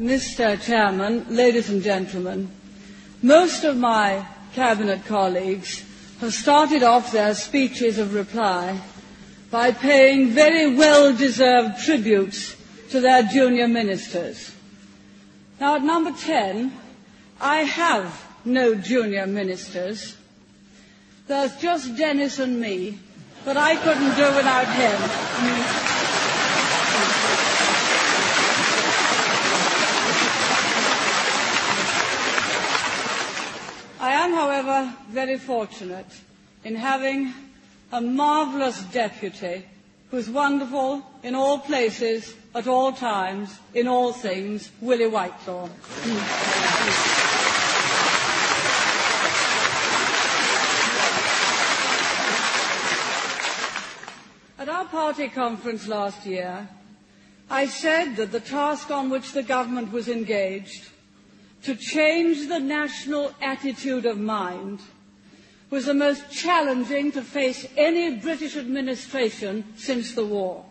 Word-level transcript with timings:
Mr. 0.00 0.60
Chairman, 0.62 1.26
ladies 1.28 1.70
and 1.70 1.82
gentlemen, 1.82 2.48
most 3.20 3.64
of 3.64 3.76
my 3.76 4.24
cabinet 4.54 5.04
colleagues 5.06 5.84
have 6.20 6.32
started 6.32 6.84
off 6.84 7.10
their 7.10 7.34
speeches 7.34 7.98
of 7.98 8.14
reply 8.14 8.80
by 9.50 9.72
paying 9.72 10.28
very 10.28 10.76
well 10.76 11.12
deserved 11.16 11.80
tributes 11.82 12.54
to 12.90 13.00
their 13.00 13.24
junior 13.24 13.66
ministers. 13.66 14.54
Now, 15.60 15.74
at 15.74 15.82
number 15.82 16.12
10, 16.12 16.72
I 17.40 17.64
have 17.64 18.24
no 18.44 18.76
junior 18.76 19.26
ministers. 19.26 20.16
There's 21.26 21.56
just 21.56 21.96
Denis 21.96 22.38
and 22.38 22.60
me, 22.60 23.00
but 23.44 23.56
I 23.56 23.74
couldn't 23.74 24.14
do 24.14 24.36
without 24.36 24.68
him. 24.68 25.87
Am, 34.28 34.34
however, 34.34 34.94
very 35.08 35.38
fortunate 35.38 36.06
in 36.64 36.74
having 36.74 37.32
a 37.92 38.00
marvellous 38.00 38.82
deputy 38.84 39.64
who's 40.10 40.28
wonderful 40.28 41.02
in 41.22 41.34
all 41.34 41.58
places, 41.58 42.34
at 42.54 42.66
all 42.66 42.92
times, 42.92 43.58
in 43.74 43.88
all 43.88 44.12
things, 44.12 44.70
Willie 44.80 45.06
Whitelaw. 45.06 45.68
At 54.58 54.68
our 54.68 54.84
party 54.86 55.28
conference 55.28 55.86
last 55.86 56.26
year, 56.26 56.68
I 57.50 57.66
said 57.66 58.16
that 58.16 58.32
the 58.32 58.40
task 58.40 58.90
on 58.90 59.08
which 59.08 59.32
the 59.32 59.42
government 59.42 59.92
was 59.92 60.08
engaged 60.08 60.88
to 61.62 61.74
change 61.74 62.48
the 62.48 62.60
national 62.60 63.32
attitude 63.42 64.06
of 64.06 64.18
mind 64.18 64.80
was 65.70 65.86
the 65.86 65.94
most 65.94 66.30
challenging 66.30 67.12
to 67.12 67.22
face 67.22 67.66
any 67.76 68.16
British 68.16 68.56
administration 68.56 69.64
since 69.76 70.14
the 70.14 70.24
war. 70.24 70.64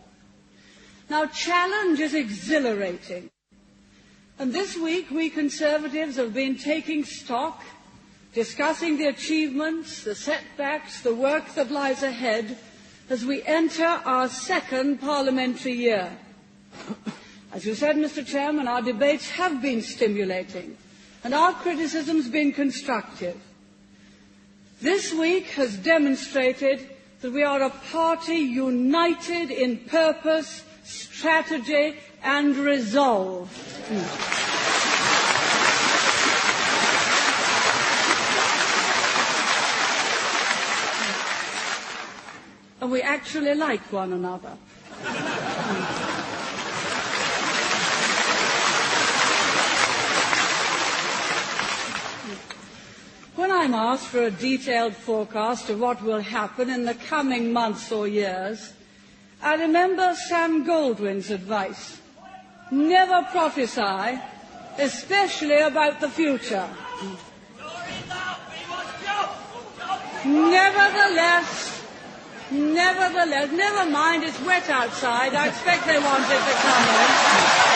Now, 1.08 1.26
challenge 1.26 2.00
is 2.00 2.14
exhilarating. 2.14 3.30
And 4.38 4.52
this 4.52 4.76
week, 4.76 5.10
we 5.10 5.30
Conservatives 5.30 6.16
have 6.16 6.34
been 6.34 6.56
taking 6.56 7.04
stock, 7.04 7.62
discussing 8.34 8.98
the 8.98 9.06
achievements, 9.06 10.04
the 10.04 10.14
setbacks, 10.14 11.00
the 11.00 11.14
work 11.14 11.54
that 11.54 11.70
lies 11.70 12.02
ahead 12.02 12.56
as 13.08 13.24
we 13.24 13.42
enter 13.44 13.86
our 13.86 14.28
second 14.28 15.00
parliamentary 15.00 15.72
year. 15.72 16.10
As 17.52 17.64
you 17.64 17.74
said, 17.74 17.96
Mr. 17.96 18.24
Chairman, 18.24 18.68
our 18.68 18.82
debates 18.82 19.30
have 19.30 19.62
been 19.62 19.80
stimulating 19.82 20.76
and 21.24 21.34
our 21.34 21.52
criticisms 21.52 22.28
been 22.28 22.52
constructive. 22.52 23.36
This 24.80 25.12
week 25.12 25.46
has 25.50 25.76
demonstrated 25.76 26.88
that 27.20 27.32
we 27.32 27.42
are 27.42 27.62
a 27.62 27.70
party 27.70 28.36
united 28.36 29.50
in 29.50 29.78
purpose, 29.78 30.62
strategy 30.84 31.96
and 32.22 32.56
resolve. 32.56 33.50
And 42.80 42.92
we 42.92 43.02
actually 43.02 43.54
like 43.54 43.92
one 43.92 44.12
another. 44.12 44.56
I'm 53.58 53.74
asked 53.74 54.06
for 54.06 54.22
a 54.22 54.30
detailed 54.30 54.94
forecast 54.94 55.68
of 55.68 55.80
what 55.80 56.00
will 56.00 56.20
happen 56.20 56.70
in 56.70 56.84
the 56.84 56.94
coming 56.94 57.52
months 57.52 57.90
or 57.90 58.06
years, 58.06 58.72
I 59.42 59.56
remember 59.56 60.14
Sam 60.14 60.64
Goldwyn's 60.64 61.32
advice. 61.32 62.00
Never 62.70 63.26
prophesy, 63.32 64.20
especially 64.78 65.58
about 65.58 66.00
the 66.00 66.08
future. 66.08 66.68
Nevertheless, 70.24 71.82
nevertheless, 72.52 73.50
never 73.50 73.90
mind, 73.90 74.22
it's 74.22 74.40
wet 74.42 74.70
outside. 74.70 75.34
I 75.34 75.48
expect 75.48 75.84
they 75.84 75.98
want 75.98 76.22
it 76.30 76.38
to 76.38 76.54
come 76.62 77.64
in. 77.64 77.67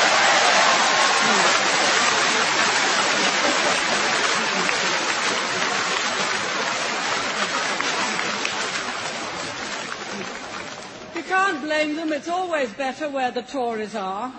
Can't 11.32 11.62
blame 11.62 11.97
them. 11.97 12.12
It's 12.12 12.28
always 12.28 12.70
better 12.75 13.09
where 13.09 13.31
the 13.31 13.41
Tories 13.41 13.94
are. 13.94 14.31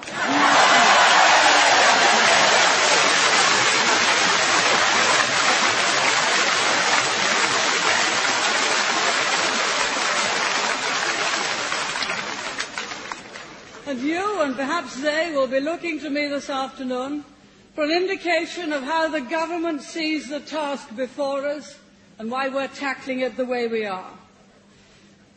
and 13.87 13.99
you 13.99 14.41
and 14.41 14.55
perhaps 14.55 14.95
they 15.01 15.31
will 15.33 15.47
be 15.47 15.59
looking 15.59 15.99
to 15.99 16.11
me 16.11 16.27
this 16.27 16.49
afternoon 16.51 17.25
for 17.73 17.85
an 17.85 17.91
indication 17.91 18.71
of 18.71 18.83
how 18.83 19.07
the 19.07 19.21
government 19.21 19.81
sees 19.81 20.29
the 20.29 20.39
task 20.39 20.95
before 20.95 21.47
us 21.47 21.79
and 22.19 22.29
why 22.29 22.49
we're 22.49 22.67
tackling 22.67 23.21
it 23.21 23.35
the 23.35 23.45
way 23.45 23.67
we 23.67 23.83
are. 23.83 24.13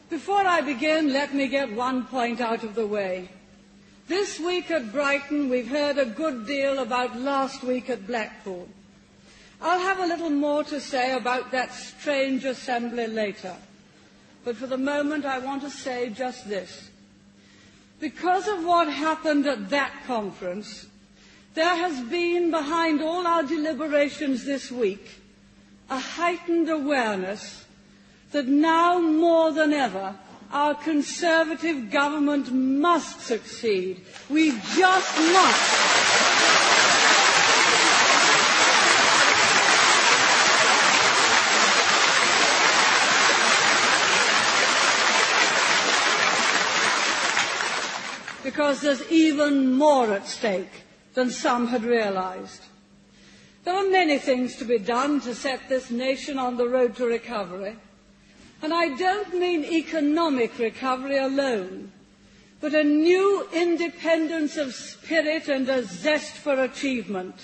Before 0.08 0.46
I 0.46 0.60
begin, 0.60 1.12
let 1.12 1.34
me 1.34 1.48
get 1.48 1.72
one 1.72 2.06
point 2.06 2.40
out 2.40 2.62
of 2.62 2.76
the 2.76 2.86
way. 2.86 3.28
This 4.06 4.38
week 4.38 4.70
at 4.70 4.92
Brighton, 4.92 5.48
we've 5.48 5.66
heard 5.66 5.98
a 5.98 6.06
good 6.06 6.46
deal 6.46 6.78
about 6.78 7.18
last 7.18 7.64
week 7.64 7.90
at 7.90 8.06
Blackpool. 8.06 8.68
I'll 9.60 9.80
have 9.80 9.98
a 9.98 10.06
little 10.06 10.30
more 10.30 10.62
to 10.64 10.80
say 10.80 11.12
about 11.12 11.50
that 11.50 11.74
strange 11.74 12.44
assembly 12.44 13.08
later. 13.08 13.56
But 14.44 14.56
for 14.56 14.68
the 14.68 14.78
moment, 14.78 15.24
I 15.24 15.40
want 15.40 15.62
to 15.62 15.70
say 15.70 16.10
just 16.10 16.48
this. 16.48 16.88
Because 17.98 18.46
of 18.46 18.64
what 18.64 18.86
happened 18.86 19.48
at 19.48 19.70
that 19.70 19.92
conference, 20.06 20.86
there 21.54 21.74
has 21.74 22.00
been 22.08 22.52
behind 22.52 23.02
all 23.02 23.26
our 23.26 23.42
deliberations 23.42 24.44
this 24.44 24.70
week 24.70 25.20
a 25.90 25.98
heightened 25.98 26.68
awareness 26.68 27.65
that 28.32 28.46
now 28.46 28.98
more 28.98 29.52
than 29.52 29.72
ever 29.72 30.16
our 30.52 30.74
Conservative 30.74 31.90
government 31.90 32.52
must 32.52 33.20
succeed. 33.20 34.02
We 34.30 34.52
just 34.76 35.18
must. 35.18 36.06
because 48.46 48.80
there's 48.80 49.10
even 49.10 49.72
more 49.72 50.12
at 50.12 50.24
stake 50.24 50.84
than 51.14 51.28
some 51.28 51.66
had 51.66 51.82
realised. 51.82 52.62
There 53.64 53.74
are 53.74 53.90
many 53.90 54.18
things 54.18 54.54
to 54.56 54.64
be 54.64 54.78
done 54.78 55.20
to 55.22 55.34
set 55.34 55.68
this 55.68 55.90
nation 55.90 56.38
on 56.38 56.56
the 56.56 56.68
road 56.68 56.94
to 56.96 57.06
recovery. 57.06 57.76
And 58.62 58.72
I 58.72 58.96
don't 58.96 59.34
mean 59.34 59.64
economic 59.64 60.58
recovery 60.58 61.18
alone, 61.18 61.92
but 62.60 62.74
a 62.74 62.84
new 62.84 63.46
independence 63.52 64.56
of 64.56 64.74
spirit 64.74 65.48
and 65.48 65.68
a 65.68 65.84
zest 65.84 66.32
for 66.34 66.62
achievement. 66.62 67.34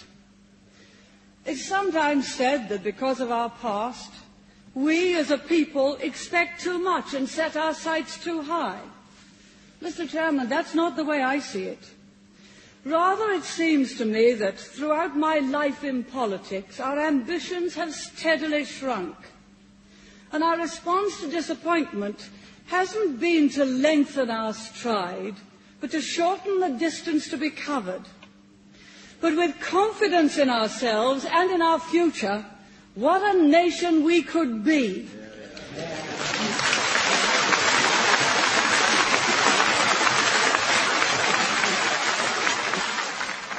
It's 1.44 1.64
sometimes 1.64 2.32
said 2.32 2.68
that 2.68 2.84
because 2.84 3.20
of 3.20 3.30
our 3.30 3.50
past, 3.50 4.10
we 4.74 5.16
as 5.16 5.30
a 5.30 5.38
people 5.38 5.96
expect 5.96 6.60
too 6.60 6.78
much 6.78 7.14
and 7.14 7.28
set 7.28 7.56
our 7.56 7.74
sights 7.74 8.22
too 8.22 8.42
high. 8.42 8.80
Mr. 9.82 10.08
Chairman, 10.08 10.48
that's 10.48 10.74
not 10.74 10.96
the 10.96 11.04
way 11.04 11.22
I 11.22 11.40
see 11.40 11.64
it. 11.64 11.90
Rather, 12.84 13.30
it 13.32 13.44
seems 13.44 13.96
to 13.98 14.04
me 14.04 14.32
that 14.34 14.58
throughout 14.58 15.16
my 15.16 15.38
life 15.38 15.84
in 15.84 16.04
politics, 16.04 16.80
our 16.80 16.98
ambitions 16.98 17.74
have 17.74 17.94
steadily 17.94 18.64
shrunk. 18.64 19.16
And 20.32 20.42
our 20.42 20.56
response 20.56 21.20
to 21.20 21.30
disappointment 21.30 22.30
hasn't 22.66 23.20
been 23.20 23.50
to 23.50 23.66
lengthen 23.66 24.30
our 24.30 24.54
stride, 24.54 25.34
but 25.80 25.90
to 25.90 26.00
shorten 26.00 26.60
the 26.60 26.70
distance 26.70 27.28
to 27.28 27.36
be 27.36 27.50
covered. 27.50 28.02
But 29.20 29.36
with 29.36 29.60
confidence 29.60 30.38
in 30.38 30.48
ourselves 30.48 31.26
and 31.26 31.50
in 31.50 31.60
our 31.60 31.78
future, 31.78 32.44
what 32.94 33.22
a 33.22 33.38
nation 33.38 34.04
we 34.04 34.22
could 34.22 34.64
be. 34.64 35.08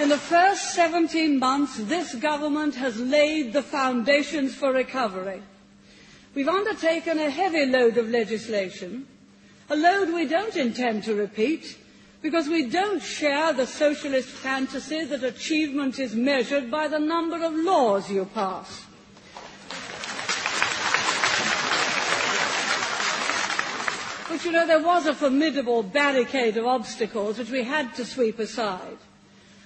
In 0.02 0.10
the 0.10 0.18
first 0.18 0.74
17 0.74 1.40
months, 1.40 1.78
this 1.78 2.16
government 2.16 2.76
has 2.76 3.00
laid 3.00 3.54
the 3.54 3.62
foundations 3.62 4.54
for 4.56 4.74
recovery. 4.74 5.42
We've 6.36 6.48
undertaken 6.48 7.20
a 7.20 7.30
heavy 7.30 7.68
load 7.68 7.98
of 7.98 8.10
legislation, 8.10 9.06
a 9.70 9.76
load 9.76 10.12
we 10.12 10.28
don't 10.28 10.56
intend 10.56 11.04
to 11.04 11.14
repeat, 11.14 11.78
because 12.24 12.48
we 12.48 12.70
don't 12.70 13.02
share 13.02 13.54
the 13.54 13.68
socialist 13.68 14.30
fantasy 14.30 15.04
that 15.04 15.24
achievement 15.24 16.00
is 16.00 16.16
measured 16.16 16.72
by 16.72 16.88
the 16.88 17.00
number 17.00 17.44
of 17.44 17.54
laws 17.54 18.10
you 18.10 18.26
pass. 18.26 18.86
But 24.30 24.44
you 24.44 24.52
know, 24.52 24.66
there 24.66 24.82
was 24.82 25.06
a 25.06 25.14
formidable 25.14 25.84
barricade 25.84 26.58
of 26.58 26.66
obstacles 26.66 27.38
which 27.38 27.52
we 27.52 27.64
had 27.64 27.94
to 27.96 28.06
sweep 28.06 28.40
aside. 28.40 28.98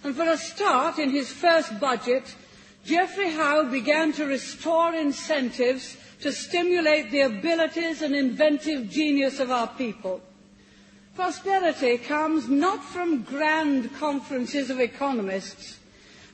And 0.04 0.14
for 0.14 0.28
a 0.28 0.36
start, 0.36 1.00
in 1.00 1.12
his 1.12 1.32
first 1.32 1.80
budget, 1.80 2.36
Geoffrey 2.86 3.32
Howe 3.32 3.64
began 3.64 4.12
to 4.14 4.26
restore 4.26 4.94
incentives 4.94 5.96
to 6.22 6.32
stimulate 6.32 7.12
the 7.12 7.22
abilities 7.22 8.02
and 8.02 8.16
inventive 8.16 8.90
genius 8.90 9.40
of 9.40 9.52
our 9.52 9.68
people. 9.68 10.22
Prosperity 11.16 11.98
comes 11.98 12.48
not 12.48 12.84
from 12.84 13.24
grand 13.24 13.94
conferences 13.96 14.70
of 14.70 14.80
economists, 14.80 15.80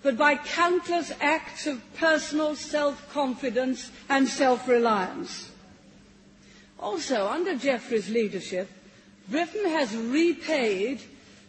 but 0.01 0.17
by 0.17 0.35
countless 0.35 1.11
acts 1.21 1.67
of 1.67 1.81
personal 1.95 2.55
self-confidence 2.55 3.91
and 4.09 4.27
self-reliance. 4.27 5.51
Also, 6.79 7.27
under 7.27 7.55
Geoffrey's 7.55 8.09
leadership, 8.09 8.69
Britain 9.29 9.69
has 9.69 9.95
repaid 9.95 10.99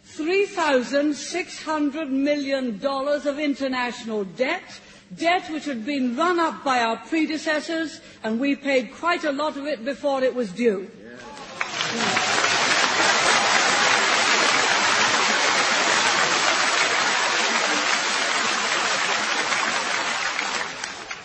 $3,600 0.07 2.09
million 2.09 2.79
of 2.81 3.39
international 3.39 4.23
debt, 4.23 4.79
debt 5.13 5.49
which 5.51 5.65
had 5.65 5.85
been 5.85 6.15
run 6.15 6.39
up 6.39 6.63
by 6.63 6.79
our 6.81 6.97
predecessors, 6.97 8.01
and 8.23 8.39
we 8.39 8.55
paid 8.55 8.93
quite 8.93 9.23
a 9.23 9.31
lot 9.31 9.57
of 9.57 9.65
it 9.65 9.85
before 9.85 10.23
it 10.23 10.33
was 10.33 10.51
due. 10.51 10.89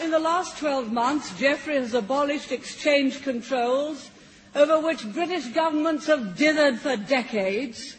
In 0.03 0.11
the 0.11 0.19
last 0.19 0.59
12 0.59 0.93
months, 0.93 1.39
Geoffrey 1.39 1.77
has 1.77 1.95
abolished 1.95 2.53
exchange 2.53 3.23
controls 3.23 4.11
over 4.55 4.81
which 4.81 5.11
British 5.13 5.47
governments 5.49 6.07
have 6.07 6.37
dithered 6.37 6.79
for 6.79 6.97
decades 6.97 7.97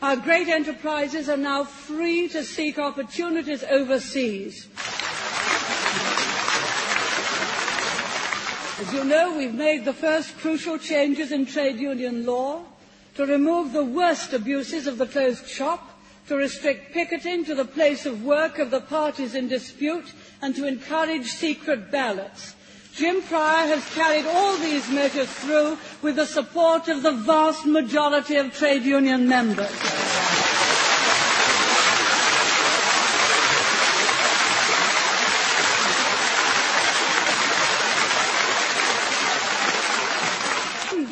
our 0.00 0.16
great 0.16 0.46
enterprises 0.46 1.28
are 1.28 1.36
now 1.36 1.64
free 1.64 2.28
to 2.28 2.44
seek 2.44 2.78
opportunities 2.78 3.64
overseas. 3.64 4.68
As 8.80 8.92
you 8.92 9.02
know, 9.02 9.36
we've 9.36 9.54
made 9.54 9.84
the 9.84 9.92
first 9.92 10.38
crucial 10.38 10.78
changes 10.78 11.32
in 11.32 11.46
trade 11.46 11.80
union 11.80 12.24
law 12.24 12.62
to 13.16 13.26
remove 13.26 13.72
the 13.72 13.84
worst 13.84 14.32
abuses 14.32 14.86
of 14.86 14.98
the 14.98 15.06
closed 15.06 15.48
shop, 15.48 15.98
to 16.28 16.36
restrict 16.36 16.92
picketing 16.92 17.44
to 17.46 17.56
the 17.56 17.64
place 17.64 18.06
of 18.06 18.24
work 18.24 18.60
of 18.60 18.70
the 18.70 18.80
parties 18.80 19.34
in 19.34 19.48
dispute, 19.48 20.12
and 20.42 20.54
to 20.54 20.64
encourage 20.64 21.26
secret 21.26 21.90
ballots. 21.90 22.54
Jim 22.94 23.20
Prior 23.22 23.66
has 23.66 23.94
carried 23.94 24.26
all 24.26 24.56
these 24.58 24.88
measures 24.90 25.28
through 25.28 25.76
with 26.00 26.14
the 26.14 26.26
support 26.26 26.86
of 26.86 27.02
the 27.02 27.10
vast 27.10 27.66
majority 27.66 28.36
of 28.36 28.56
trade 28.56 28.84
union 28.84 29.28
members. 29.28 29.74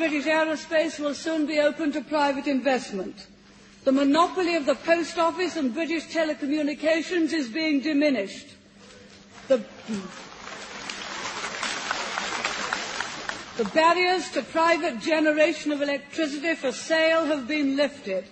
British 0.08 0.15
aerospace 0.26 0.98
will 0.98 1.14
soon 1.14 1.46
be 1.46 1.58
open 1.60 1.92
to 1.92 2.00
private 2.00 2.46
investment. 2.46 3.26
The 3.84 3.92
monopoly 3.92 4.56
of 4.56 4.66
the 4.66 4.74
post 4.74 5.18
office 5.18 5.56
and 5.56 5.72
British 5.72 6.04
telecommunications 6.06 7.32
is 7.32 7.48
being 7.48 7.80
diminished. 7.80 8.48
The 9.48 9.62
The 13.56 13.64
barriers 13.64 14.28
to 14.32 14.42
private 14.42 15.00
generation 15.00 15.72
of 15.72 15.80
electricity 15.80 16.54
for 16.54 16.72
sale 16.72 17.24
have 17.24 17.48
been 17.48 17.74
lifted. 17.74 18.24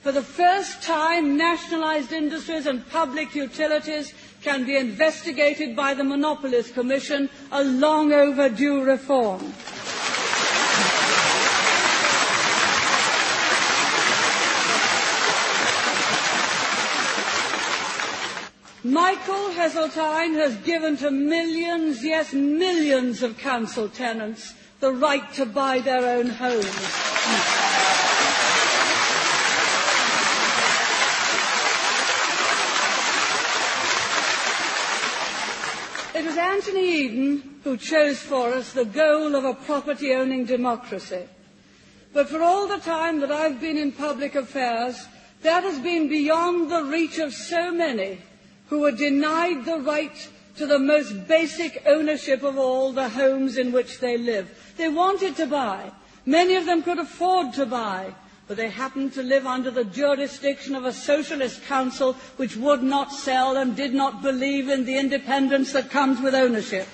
For 0.00 0.10
the 0.10 0.22
first 0.22 0.82
time, 0.82 1.36
nationalised 1.36 2.12
industries 2.12 2.66
and 2.66 2.88
public 2.88 3.34
utilities 3.34 4.14
can 4.42 4.64
be 4.64 4.76
investigated 4.76 5.76
by 5.76 5.92
the 5.92 6.04
Monopolies 6.04 6.70
Commission, 6.70 7.28
a 7.52 7.62
long 7.62 8.12
overdue 8.14 8.82
reform. 8.84 9.52
Michael 18.84 19.48
Heseltine 19.52 20.34
has 20.34 20.56
given 20.56 20.98
to 20.98 21.10
millions, 21.10 22.04
yes, 22.04 22.34
millions 22.34 23.22
of 23.22 23.38
council 23.38 23.88
tenants 23.88 24.52
the 24.80 24.92
right 24.92 25.32
to 25.32 25.46
buy 25.46 25.78
their 25.78 26.18
own 26.18 26.28
homes. 26.28 26.66
It 36.14 36.26
was 36.26 36.36
Anthony 36.36 37.04
Eden 37.06 37.60
who 37.64 37.78
chose 37.78 38.20
for 38.20 38.52
us 38.52 38.74
the 38.74 38.84
goal 38.84 39.34
of 39.34 39.46
a 39.46 39.54
property 39.54 40.12
owning 40.12 40.44
democracy. 40.44 41.22
But 42.12 42.28
for 42.28 42.42
all 42.42 42.68
the 42.68 42.80
time 42.80 43.20
that 43.20 43.32
I've 43.32 43.62
been 43.62 43.78
in 43.78 43.92
public 43.92 44.34
affairs, 44.34 45.06
that 45.40 45.64
has 45.64 45.78
been 45.78 46.10
beyond 46.10 46.70
the 46.70 46.84
reach 46.84 47.18
of 47.18 47.32
so 47.32 47.72
many 47.72 48.18
who 48.74 48.80
were 48.80 48.90
denied 48.90 49.64
the 49.64 49.78
right 49.78 50.28
to 50.56 50.66
the 50.66 50.80
most 50.80 51.28
basic 51.28 51.80
ownership 51.86 52.42
of 52.42 52.58
all 52.58 52.90
the 52.90 53.08
homes 53.08 53.56
in 53.56 53.70
which 53.70 54.00
they 54.00 54.18
live. 54.18 54.50
They 54.76 54.88
wanted 54.88 55.36
to 55.36 55.46
buy. 55.46 55.92
Many 56.26 56.56
of 56.56 56.66
them 56.66 56.82
could 56.82 56.98
afford 56.98 57.52
to 57.52 57.66
buy, 57.66 58.12
but 58.48 58.56
they 58.56 58.68
happened 58.68 59.12
to 59.12 59.22
live 59.22 59.46
under 59.46 59.70
the 59.70 59.84
jurisdiction 59.84 60.74
of 60.74 60.86
a 60.86 60.92
socialist 60.92 61.64
council 61.66 62.14
which 62.36 62.56
would 62.56 62.82
not 62.82 63.12
sell 63.12 63.58
and 63.58 63.76
did 63.76 63.94
not 63.94 64.22
believe 64.22 64.68
in 64.68 64.84
the 64.84 64.98
independence 64.98 65.72
that 65.72 65.88
comes 65.90 66.20
with 66.20 66.34
ownership. 66.34 66.88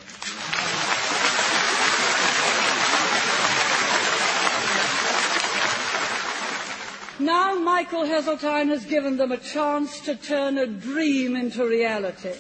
Now 7.21 7.55
Michael 7.59 8.05
Heseltine 8.05 8.69
has 8.69 8.87
given 8.87 9.19
them 9.19 9.31
a 9.31 9.37
chance 9.37 10.01
to 10.01 10.17
turn 10.17 10.57
a 10.57 10.67
dream 10.67 11.37
into 11.37 11.67
reality. 11.67 12.33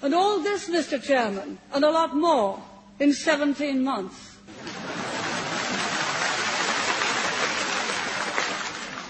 And 0.00 0.14
all 0.14 0.40
this, 0.40 0.70
Mr. 0.70 1.00
Chairman, 1.00 1.58
and 1.74 1.84
a 1.84 1.90
lot 1.90 2.16
more 2.16 2.62
in 2.98 3.12
17 3.12 3.84
months. 3.84 4.38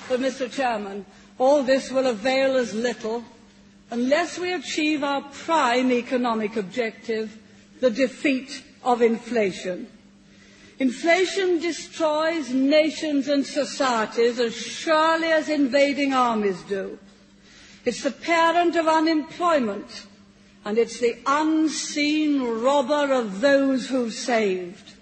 But, 0.09 0.21
Mr. 0.21 0.51
Chairman, 0.51 1.07
all 1.39 1.62
this 1.62 1.91
will 1.93 2.09
avail 2.09 2.57
us 2.57 2.75
little 2.75 3.25
unless 3.93 4.37
we 4.37 4.53
achieve 4.53 5.05
our 5.05 5.23
prime 5.23 5.93
economic 5.93 6.57
objective, 6.57 7.39
the 7.81 7.91
defeat 7.91 8.65
of 8.83 9.01
inflation. 9.01 9.87
Inflation 10.79 11.59
destroys 11.59 12.50
nations 12.50 13.29
and 13.29 13.47
societies 13.47 14.41
as 14.41 14.55
surely 14.55 15.29
as 15.29 15.49
invading 15.49 16.12
armies 16.12 16.61
do. 16.62 16.99
It's 17.85 18.02
the 18.02 18.11
parent 18.11 18.76
of 18.76 18.88
unemployment, 18.88 20.07
and 20.64 20.79
it's 20.79 20.99
the 20.99 21.19
unseen 21.26 22.43
robber 22.43 23.12
of 23.12 23.41
those 23.41 23.88
who've 23.88 24.12
saved. 24.12 24.95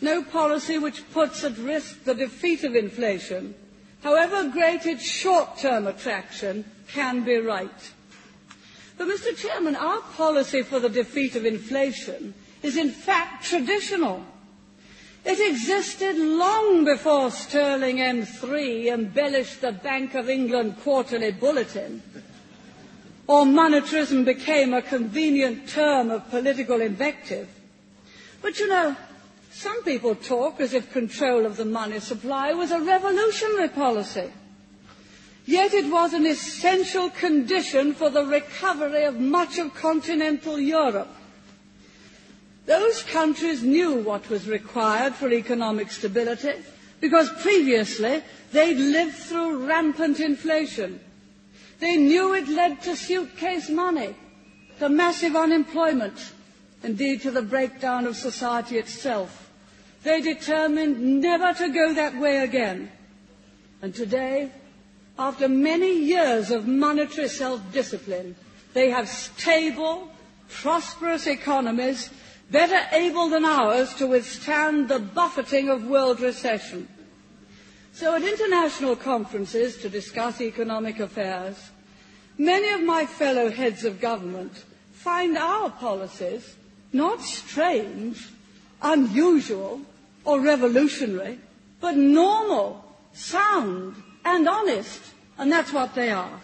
No 0.00 0.22
policy 0.22 0.78
which 0.78 1.10
puts 1.12 1.44
at 1.44 1.56
risk 1.58 2.04
the 2.04 2.14
defeat 2.14 2.64
of 2.64 2.74
inflation, 2.74 3.54
however 4.02 4.50
great 4.50 4.84
its 4.84 5.04
short-term 5.04 5.86
attraction, 5.86 6.64
can 6.88 7.24
be 7.24 7.36
right. 7.36 7.90
But, 8.98 9.08
Mr. 9.08 9.36
Chairman, 9.36 9.76
our 9.76 10.02
policy 10.16 10.62
for 10.62 10.78
the 10.78 10.88
defeat 10.88 11.36
of 11.36 11.46
inflation 11.46 12.34
is 12.62 12.76
in 12.76 12.90
fact 12.90 13.44
traditional. 13.44 14.24
It 15.24 15.38
existed 15.52 16.16
long 16.18 16.84
before 16.84 17.30
Sterling 17.30 17.98
M3 17.98 18.86
embellished 18.92 19.60
the 19.60 19.70
Bank 19.70 20.14
of 20.14 20.28
England 20.28 20.76
quarterly 20.82 21.30
bulletin, 21.30 22.02
or 23.28 23.44
monetarism 23.44 24.24
became 24.24 24.74
a 24.74 24.82
convenient 24.82 25.68
term 25.68 26.10
of 26.10 26.28
political 26.28 26.80
invective. 26.80 27.48
But 28.42 28.58
you 28.58 28.66
know, 28.66 28.96
some 29.52 29.84
people 29.84 30.16
talk 30.16 30.60
as 30.60 30.74
if 30.74 30.92
control 30.92 31.46
of 31.46 31.56
the 31.56 31.64
money 31.64 32.00
supply 32.00 32.52
was 32.52 32.72
a 32.72 32.80
revolutionary 32.80 33.68
policy. 33.68 34.28
Yet 35.46 35.72
it 35.72 35.90
was 35.90 36.14
an 36.14 36.26
essential 36.26 37.10
condition 37.10 37.94
for 37.94 38.10
the 38.10 38.24
recovery 38.26 39.04
of 39.04 39.20
much 39.20 39.58
of 39.58 39.74
continental 39.74 40.58
Europe. 40.58 41.14
Those 42.66 43.02
countries 43.02 43.62
knew 43.62 43.94
what 44.02 44.28
was 44.30 44.48
required 44.48 45.14
for 45.14 45.30
economic 45.32 45.90
stability 45.90 46.54
because 47.00 47.28
previously 47.40 48.22
they'd 48.52 48.78
lived 48.78 49.14
through 49.14 49.66
rampant 49.66 50.20
inflation. 50.20 51.00
They 51.80 51.96
knew 51.96 52.34
it 52.34 52.48
led 52.48 52.80
to 52.82 52.94
suitcase 52.94 53.68
money, 53.68 54.14
to 54.78 54.88
massive 54.88 55.34
unemployment, 55.34 56.32
indeed 56.84 57.22
to 57.22 57.32
the 57.32 57.42
breakdown 57.42 58.06
of 58.06 58.16
society 58.16 58.78
itself. 58.78 59.50
They 60.04 60.20
determined 60.20 61.20
never 61.20 61.52
to 61.54 61.68
go 61.68 61.94
that 61.94 62.16
way 62.16 62.38
again. 62.38 62.90
And 63.82 63.92
today, 63.92 64.50
after 65.18 65.48
many 65.48 65.98
years 65.98 66.52
of 66.52 66.68
monetary 66.68 67.28
self-discipline, 67.28 68.36
they 68.74 68.90
have 68.90 69.08
stable, 69.08 70.08
prosperous 70.48 71.26
economies 71.26 72.10
better 72.52 72.86
able 72.92 73.30
than 73.30 73.44
ours 73.44 73.94
to 73.94 74.06
withstand 74.06 74.88
the 74.88 74.98
buffeting 74.98 75.70
of 75.70 75.88
world 75.88 76.20
recession. 76.20 76.86
So 77.94 78.14
at 78.14 78.22
international 78.22 78.94
conferences 78.94 79.78
to 79.78 79.88
discuss 79.88 80.40
economic 80.40 81.00
affairs, 81.00 81.56
many 82.38 82.68
of 82.68 82.82
my 82.82 83.06
fellow 83.06 83.50
heads 83.50 83.84
of 83.84 84.00
government 84.00 84.52
find 84.92 85.36
our 85.36 85.70
policies 85.70 86.56
not 86.92 87.22
strange, 87.22 88.28
unusual, 88.82 89.80
or 90.24 90.40
revolutionary, 90.40 91.38
but 91.80 91.96
normal, 91.96 92.84
sound, 93.14 93.96
and 94.24 94.48
honest. 94.48 95.00
And 95.38 95.50
that's 95.50 95.72
what 95.72 95.94
they 95.94 96.10
are. 96.10 96.40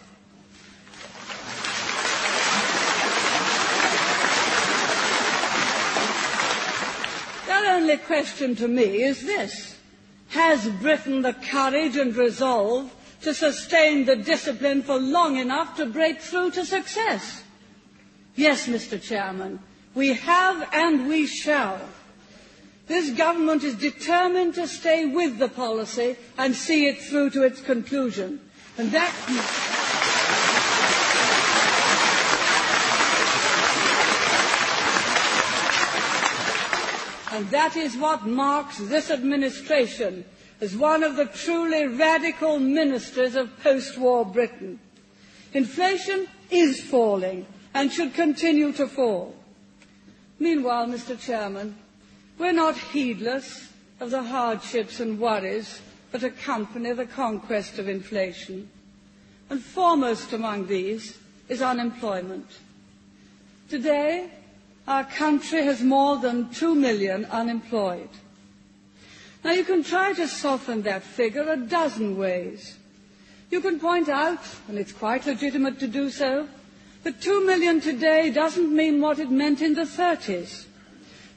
The 7.46 7.77
only 7.88 8.04
question 8.04 8.54
to 8.54 8.68
me 8.68 9.02
is 9.02 9.24
this. 9.24 9.74
Has 10.28 10.68
Britain 10.68 11.22
the 11.22 11.32
courage 11.32 11.96
and 11.96 12.14
resolve 12.14 12.94
to 13.22 13.32
sustain 13.32 14.04
the 14.04 14.16
discipline 14.16 14.82
for 14.82 14.98
long 14.98 15.38
enough 15.38 15.76
to 15.76 15.86
break 15.86 16.20
through 16.20 16.50
to 16.50 16.66
success? 16.66 17.42
Yes, 18.36 18.66
Mr. 18.68 19.00
Chairman, 19.00 19.58
we 19.94 20.12
have 20.12 20.68
and 20.74 21.08
we 21.08 21.26
shall. 21.26 21.80
This 22.88 23.10
government 23.16 23.64
is 23.64 23.74
determined 23.74 24.54
to 24.56 24.68
stay 24.68 25.06
with 25.06 25.38
the 25.38 25.48
policy 25.48 26.16
and 26.36 26.54
see 26.54 26.88
it 26.88 27.00
through 27.00 27.30
to 27.30 27.44
its 27.44 27.62
conclusion. 27.62 28.38
And 28.76 28.92
that. 28.92 29.77
And 37.38 37.48
that 37.50 37.76
is 37.76 37.96
what 37.96 38.26
marks 38.26 38.78
this 38.78 39.12
administration 39.12 40.24
as 40.60 40.76
one 40.76 41.04
of 41.04 41.14
the 41.14 41.26
truly 41.26 41.86
radical 41.86 42.58
ministers 42.58 43.36
of 43.36 43.56
post-war 43.62 44.26
Britain. 44.26 44.80
Inflation 45.54 46.26
is 46.50 46.80
falling 46.80 47.46
and 47.74 47.92
should 47.92 48.12
continue 48.12 48.72
to 48.72 48.88
fall. 48.88 49.36
Meanwhile, 50.40 50.88
Mr 50.88 51.16
Chairman, 51.16 51.76
we're 52.38 52.50
not 52.50 52.76
heedless 52.76 53.68
of 54.00 54.10
the 54.10 54.24
hardships 54.24 54.98
and 54.98 55.20
worries 55.20 55.80
that 56.10 56.24
accompany 56.24 56.92
the 56.92 57.06
conquest 57.06 57.78
of 57.78 57.88
inflation. 57.88 58.68
And 59.48 59.62
foremost 59.62 60.32
among 60.32 60.66
these 60.66 61.16
is 61.48 61.62
unemployment. 61.62 62.48
Today, 63.70 64.28
our 64.88 65.04
country 65.04 65.62
has 65.62 65.82
more 65.82 66.16
than 66.16 66.48
two 66.48 66.74
million 66.74 67.26
unemployed. 67.26 68.08
Now 69.44 69.52
you 69.52 69.62
can 69.62 69.84
try 69.84 70.14
to 70.14 70.26
soften 70.26 70.80
that 70.82 71.02
figure 71.02 71.44
a 71.48 71.58
dozen 71.58 72.16
ways. 72.16 72.76
You 73.50 73.60
can 73.60 73.78
point 73.78 74.08
out, 74.08 74.40
and 74.66 74.78
it's 74.78 74.92
quite 74.92 75.26
legitimate 75.26 75.78
to 75.80 75.86
do 75.86 76.08
so, 76.08 76.48
that 77.02 77.20
two 77.20 77.44
million 77.44 77.82
today 77.82 78.30
doesn't 78.30 78.74
mean 78.74 79.00
what 79.00 79.18
it 79.18 79.30
meant 79.30 79.60
in 79.60 79.74
the 79.74 79.82
30s. 79.82 80.64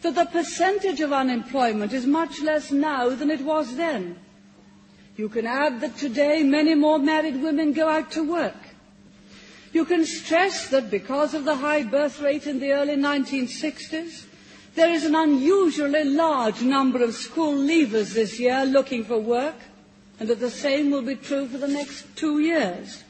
That 0.02 0.16
the 0.16 0.26
percentage 0.26 1.02
of 1.02 1.12
unemployment 1.12 1.92
is 1.92 2.06
much 2.08 2.42
less 2.42 2.72
now 2.72 3.10
than 3.10 3.30
it 3.30 3.42
was 3.42 3.76
then. 3.76 4.16
You 5.18 5.28
can 5.28 5.46
add 5.46 5.82
that 5.82 5.98
today 5.98 6.42
many 6.42 6.74
more 6.74 7.00
married 7.00 7.42
women 7.42 7.74
go 7.74 7.90
out 7.90 8.12
to 8.12 8.24
work. 8.24 8.71
You 9.74 9.86
can 9.86 10.06
stress 10.06 10.68
that 10.70 10.92
because 10.92 11.34
of 11.34 11.46
the 11.46 11.56
high 11.56 11.84
birth 11.84 12.22
rate 12.22 12.46
in 12.46 12.60
the 12.60 12.74
early 12.74 12.96
1960s, 12.96 14.26
there 14.76 14.90
is 14.92 15.06
an 15.06 15.16
unusually 15.16 16.04
large 16.04 16.62
number 16.62 17.04
of 17.04 17.16
school 17.16 17.54
leavers 17.54 18.14
this 18.14 18.40
year 18.40 18.66
looking 18.66 19.04
for 19.04 19.18
work, 19.18 19.56
and 20.20 20.30
that 20.30 20.40
the 20.40 20.52
same 20.52 20.92
will 20.92 21.02
be 21.02 21.16
true 21.16 21.48
for 21.48 21.58
the 21.58 21.68
next 21.68 22.06
two 22.16 22.40
years. 22.40 23.04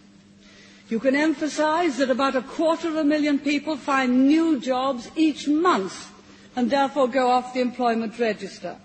You 0.90 1.00
can 1.00 1.16
emphasize 1.16 1.98
that 1.98 2.10
about 2.10 2.36
a 2.36 2.42
quarter 2.42 2.90
of 2.90 2.96
a 2.96 3.04
million 3.04 3.40
people 3.40 3.78
find 3.78 4.28
new 4.28 4.60
jobs 4.60 5.10
each 5.16 5.48
month 5.48 6.12
and 6.56 6.70
therefore 6.70 7.08
go 7.08 7.32
off 7.32 7.54
the 7.54 7.62
employment 7.62 8.20
register. 8.20 8.76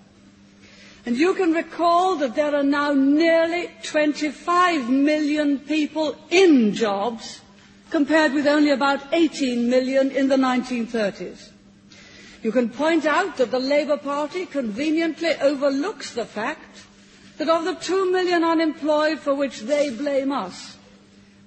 And 1.04 1.16
you 1.16 1.34
can 1.34 1.52
recall 1.52 2.16
that 2.16 2.34
there 2.34 2.54
are 2.54 2.62
now 2.62 2.92
nearly 2.92 3.70
25 3.82 4.88
million 4.88 5.58
people 5.58 6.16
in 6.30 6.74
jobs 6.74 7.40
compared 7.90 8.32
with 8.32 8.46
only 8.46 8.70
about 8.70 9.00
18 9.12 9.68
million 9.68 10.10
in 10.10 10.28
the 10.28 10.36
1930s. 10.36 11.50
You 12.42 12.52
can 12.52 12.68
point 12.68 13.06
out 13.06 13.36
that 13.38 13.50
the 13.50 13.58
Labour 13.58 13.96
Party 13.96 14.46
conveniently 14.46 15.34
overlooks 15.40 16.12
the 16.14 16.24
fact 16.24 16.84
that 17.38 17.48
of 17.48 17.64
the 17.64 17.74
two 17.74 18.10
million 18.12 18.44
unemployed 18.44 19.18
for 19.18 19.34
which 19.34 19.60
they 19.60 19.90
blame 19.90 20.32
us, 20.32 20.76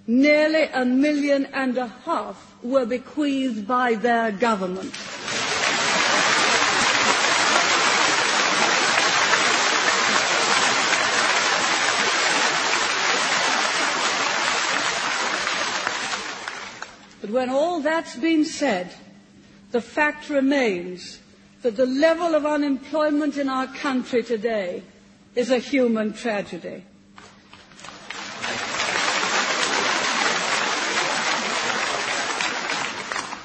nearly 0.07 0.63
a 0.73 0.85
million 0.85 1.45
and 1.53 1.77
a 1.77 1.87
half 1.87 2.55
were 2.63 2.85
bequeathed 2.85 3.67
by 3.67 3.95
their 3.95 4.31
government. 4.31 4.93
But 17.29 17.35
when 17.35 17.49
all 17.51 17.79
that's 17.79 18.15
been 18.15 18.43
said, 18.43 18.91
the 19.69 19.81
fact 19.81 20.31
remains 20.31 21.19
that 21.61 21.75
the 21.75 21.85
level 21.85 22.33
of 22.33 22.43
unemployment 22.43 23.37
in 23.37 23.47
our 23.47 23.67
country 23.67 24.23
today 24.23 24.81
is 25.35 25.51
a 25.51 25.59
human 25.59 26.13
tragedy. 26.13 26.83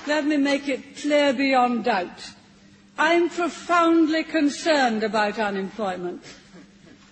Let 0.07 0.25
me 0.25 0.39
make 0.39 0.67
it 0.67 0.97
clear 0.97 1.35
beyond 1.35 1.85
doubt. 1.85 2.31
I'm 2.97 3.29
profoundly 3.29 4.25
concerned 4.25 5.03
about 5.03 5.39
unemployment. 5.39 6.23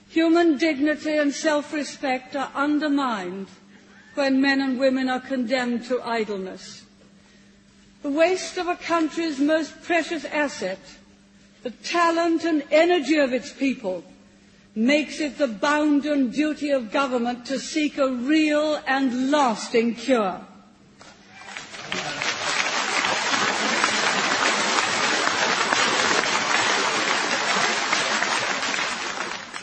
Human 0.08 0.56
dignity 0.56 1.18
and 1.18 1.34
self-respect 1.34 2.34
are 2.34 2.50
undermined 2.54 3.48
when 4.14 4.40
men 4.40 4.60
and 4.60 4.78
women 4.78 5.08
are 5.08 5.20
condemned 5.20 5.84
to 5.86 6.02
idleness. 6.02 6.82
The 8.02 8.10
waste 8.10 8.58
of 8.58 8.68
a 8.68 8.76
country's 8.76 9.38
most 9.38 9.82
precious 9.82 10.24
asset, 10.24 10.80
the 11.62 11.70
talent 11.70 12.44
and 12.44 12.64
energy 12.70 13.18
of 13.18 13.32
its 13.32 13.52
people, 13.52 14.04
makes 14.74 15.20
it 15.20 15.38
the 15.38 15.46
bounden 15.46 16.30
duty 16.30 16.70
of 16.70 16.90
government 16.90 17.46
to 17.46 17.58
seek 17.58 17.98
a 17.98 18.08
real 18.08 18.80
and 18.86 19.30
lasting 19.30 19.94
cure. 19.94 20.40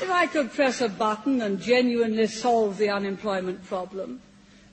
If 0.01 0.09
I 0.09 0.27
could 0.27 0.53
press 0.53 0.81
a 0.81 0.89
button 0.89 1.41
and 1.41 1.59
genuinely 1.59 2.27
solve 2.27 2.77
the 2.77 2.89
unemployment 2.89 3.65
problem, 3.65 4.21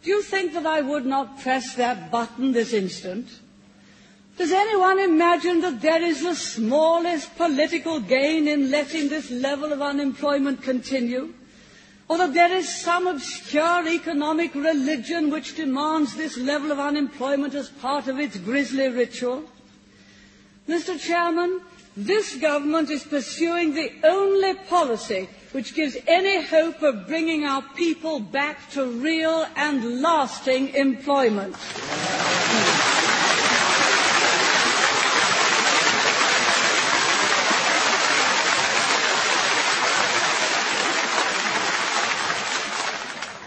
do 0.06 0.12
you 0.12 0.22
think 0.22 0.52
that 0.52 0.66
I 0.66 0.82
would 0.82 1.04
not 1.04 1.40
press 1.40 1.75
that 1.75 2.12
button 2.12 2.52
this 2.52 2.72
instant? 2.72 3.26
Does 4.38 4.52
anyone 4.52 5.00
imagine 5.00 5.60
that 5.62 5.82
there 5.82 6.00
is 6.00 6.22
the 6.22 6.36
smallest 6.36 7.36
political 7.36 7.98
gain 7.98 8.46
in 8.46 8.70
letting 8.70 9.08
this 9.08 9.32
level 9.32 9.72
of 9.72 9.82
unemployment 9.82 10.62
continue? 10.62 11.34
Or 12.06 12.18
that 12.18 12.34
there 12.34 12.52
is 12.52 12.72
some 12.72 13.08
obscure 13.08 13.88
economic 13.88 14.54
religion 14.54 15.28
which 15.28 15.56
demands 15.56 16.14
this 16.14 16.36
level 16.36 16.70
of 16.70 16.78
unemployment 16.78 17.54
as 17.54 17.68
part 17.68 18.06
of 18.06 18.20
its 18.20 18.36
grisly 18.36 18.88
ritual? 18.88 19.42
Mr. 20.68 21.00
Chairman, 21.00 21.62
this 21.96 22.36
government 22.36 22.90
is 22.90 23.02
pursuing 23.02 23.75
the 23.75 23.90
only 24.04 24.54
policy 24.54 25.28
which 25.56 25.75
gives 25.75 25.96
any 26.06 26.42
hope 26.42 26.82
of 26.82 27.06
bringing 27.06 27.46
our 27.46 27.62
people 27.75 28.20
back 28.20 28.70
to 28.70 28.84
real 28.84 29.46
and 29.56 30.02
lasting 30.02 30.68
employment. 30.75 31.56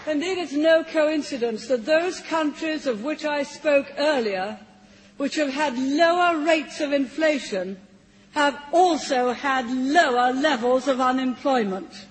Indeed, 0.08 0.38
it's 0.38 0.52
no 0.52 0.82
coincidence 0.82 1.68
that 1.68 1.86
those 1.86 2.18
countries 2.22 2.88
of 2.88 3.04
which 3.04 3.24
I 3.24 3.44
spoke 3.44 3.86
earlier, 3.96 4.58
which 5.16 5.36
have 5.36 5.50
had 5.50 5.78
lower 5.78 6.44
rates 6.44 6.80
of 6.80 6.92
inflation, 6.92 7.78
have 8.32 8.60
also 8.72 9.32
had 9.32 9.68
lower 9.70 10.32
levels 10.32 10.86
of 10.88 11.00
unemployment. 11.00 12.06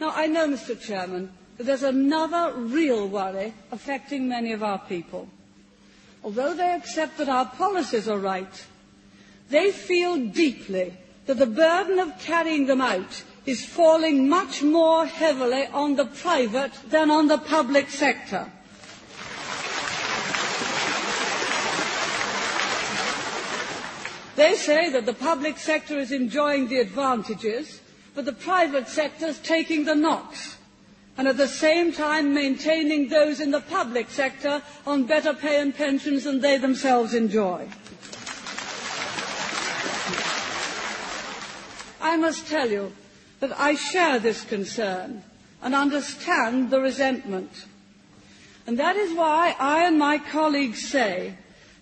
Now, 0.00 0.12
I 0.14 0.26
know, 0.26 0.46
Mr. 0.46 0.78
Chairman, 0.78 1.32
that 1.56 1.64
there's 1.64 1.82
another 1.82 2.52
real 2.54 3.08
worry 3.08 3.54
affecting 3.72 4.28
many 4.28 4.52
of 4.52 4.62
our 4.62 4.78
people. 4.78 5.28
Although 6.22 6.54
they 6.54 6.72
accept 6.72 7.18
that 7.18 7.28
our 7.28 7.46
policies 7.46 8.08
are 8.08 8.18
right, 8.18 8.66
they 9.48 9.70
feel 9.70 10.16
deeply 10.18 10.92
that 11.26 11.38
the 11.38 11.46
burden 11.46 11.98
of 11.98 12.18
carrying 12.20 12.66
them 12.66 12.80
out 12.80 13.22
is 13.46 13.64
falling 13.64 14.28
much 14.28 14.62
more 14.62 15.06
heavily 15.06 15.66
on 15.66 15.96
the 15.96 16.04
private 16.04 16.72
than 16.88 17.10
on 17.10 17.28
the 17.28 17.38
public 17.38 17.88
sector. 17.88 18.50
They 24.36 24.54
say 24.54 24.90
that 24.90 25.06
the 25.06 25.14
public 25.14 25.56
sector 25.56 25.98
is 25.98 26.12
enjoying 26.12 26.68
the 26.68 26.80
advantages, 26.80 27.80
but 28.14 28.26
the 28.26 28.34
private 28.34 28.86
sector 28.86 29.26
is 29.26 29.38
taking 29.38 29.84
the 29.86 29.94
knocks, 29.94 30.58
and 31.16 31.26
at 31.26 31.38
the 31.38 31.48
same 31.48 31.90
time 31.90 32.34
maintaining 32.34 33.08
those 33.08 33.40
in 33.40 33.50
the 33.50 33.62
public 33.62 34.10
sector 34.10 34.62
on 34.86 35.04
better 35.04 35.32
pay 35.32 35.60
and 35.60 35.74
pensions 35.74 36.24
than 36.24 36.40
they 36.40 36.58
themselves 36.58 37.14
enjoy. 37.14 37.66
I 42.02 42.16
must 42.18 42.46
tell 42.46 42.70
you 42.70 42.92
that 43.40 43.58
I 43.58 43.74
share 43.74 44.18
this 44.18 44.44
concern 44.44 45.24
and 45.62 45.74
understand 45.74 46.70
the 46.70 46.80
resentment. 46.80 47.64
And 48.66 48.78
that 48.78 48.96
is 48.96 49.16
why 49.16 49.56
I 49.58 49.84
and 49.84 49.98
my 49.98 50.18
colleagues 50.18 50.86
say 50.88 51.36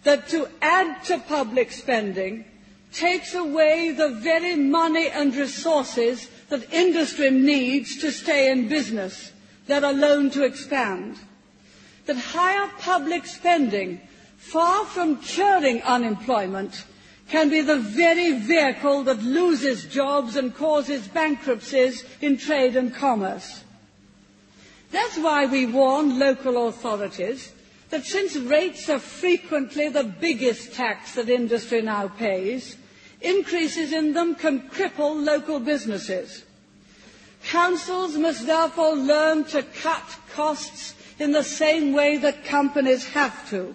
that 0.04 0.28
to 0.28 0.48
add 0.62 1.02
to 1.04 1.18
public 1.18 1.72
spending 1.72 2.44
takes 2.92 3.34
away 3.34 3.90
the 3.90 4.10
very 4.10 4.54
money 4.54 5.08
and 5.08 5.34
resources 5.34 6.28
that 6.48 6.72
industry 6.72 7.30
needs 7.30 7.96
to 7.98 8.12
stay 8.12 8.50
in 8.50 8.68
business, 8.68 9.32
let 9.68 9.82
alone 9.82 10.30
to 10.30 10.44
expand. 10.44 11.16
That 12.06 12.16
higher 12.16 12.70
public 12.78 13.26
spending, 13.26 14.00
far 14.36 14.84
from 14.84 15.16
curing 15.16 15.82
unemployment, 15.82 16.84
can 17.30 17.48
be 17.48 17.62
the 17.62 17.78
very 17.78 18.38
vehicle 18.38 19.02
that 19.04 19.22
loses 19.22 19.86
jobs 19.86 20.36
and 20.36 20.54
causes 20.54 21.08
bankruptcies 21.08 22.04
in 22.20 22.36
trade 22.36 22.76
and 22.76 22.94
commerce. 22.94 23.64
That's 24.92 25.16
why 25.16 25.46
we 25.46 25.66
warn 25.66 26.18
local 26.18 26.68
authorities 26.68 27.53
that 27.94 28.04
since 28.04 28.34
rates 28.34 28.88
are 28.88 28.98
frequently 28.98 29.88
the 29.88 30.02
biggest 30.02 30.74
tax 30.74 31.14
that 31.14 31.28
industry 31.28 31.80
now 31.80 32.08
pays, 32.08 32.76
increases 33.20 33.92
in 33.92 34.12
them 34.12 34.34
can 34.34 34.68
cripple 34.68 35.24
local 35.24 35.60
businesses. 35.60 36.44
Councils 37.44 38.16
must 38.16 38.48
therefore 38.48 38.96
learn 38.96 39.44
to 39.44 39.62
cut 39.62 40.02
costs 40.34 40.96
in 41.20 41.30
the 41.30 41.44
same 41.44 41.92
way 41.92 42.16
that 42.16 42.44
companies 42.44 43.06
have 43.06 43.48
to. 43.50 43.72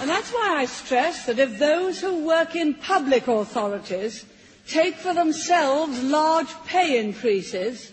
And 0.00 0.10
that's 0.10 0.32
why 0.32 0.56
I 0.58 0.64
stress 0.64 1.26
that 1.26 1.38
if 1.38 1.60
those 1.60 2.00
who 2.00 2.26
work 2.26 2.56
in 2.56 2.74
public 2.74 3.28
authorities 3.28 4.24
take 4.68 4.96
for 4.96 5.14
themselves 5.14 6.02
large 6.02 6.52
pay 6.66 6.98
increases, 6.98 7.92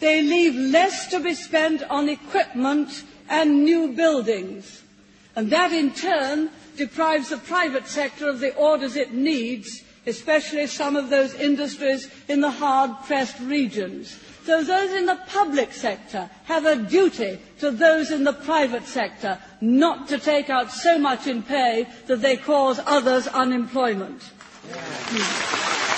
they 0.00 0.22
leave 0.22 0.54
less 0.54 1.06
to 1.08 1.20
be 1.20 1.34
spent 1.34 1.82
on 1.84 2.08
equipment 2.08 3.04
and 3.28 3.64
new 3.64 3.92
buildings. 3.92 4.82
And 5.36 5.50
that 5.50 5.72
in 5.72 5.92
turn 5.92 6.50
deprives 6.76 7.28
the 7.28 7.38
private 7.38 7.86
sector 7.86 8.28
of 8.28 8.40
the 8.40 8.54
orders 8.56 8.96
it 8.96 9.12
needs, 9.12 9.82
especially 10.06 10.66
some 10.66 10.96
of 10.96 11.10
those 11.10 11.34
industries 11.34 12.10
in 12.28 12.40
the 12.40 12.50
hard-pressed 12.50 13.38
regions. 13.40 14.18
So 14.44 14.62
those 14.62 14.92
in 14.92 15.06
the 15.06 15.18
public 15.28 15.72
sector 15.72 16.28
have 16.44 16.66
a 16.66 16.76
duty 16.76 17.38
to 17.60 17.70
those 17.70 18.10
in 18.10 18.24
the 18.24 18.34
private 18.34 18.84
sector 18.84 19.38
not 19.62 20.08
to 20.08 20.18
take 20.18 20.50
out 20.50 20.70
so 20.70 20.98
much 20.98 21.26
in 21.26 21.42
pay 21.42 21.86
that 22.06 22.20
they 22.20 22.36
cause 22.36 22.78
others 22.84 23.26
unemployment. 23.26 24.22
Hmm. 24.22 25.93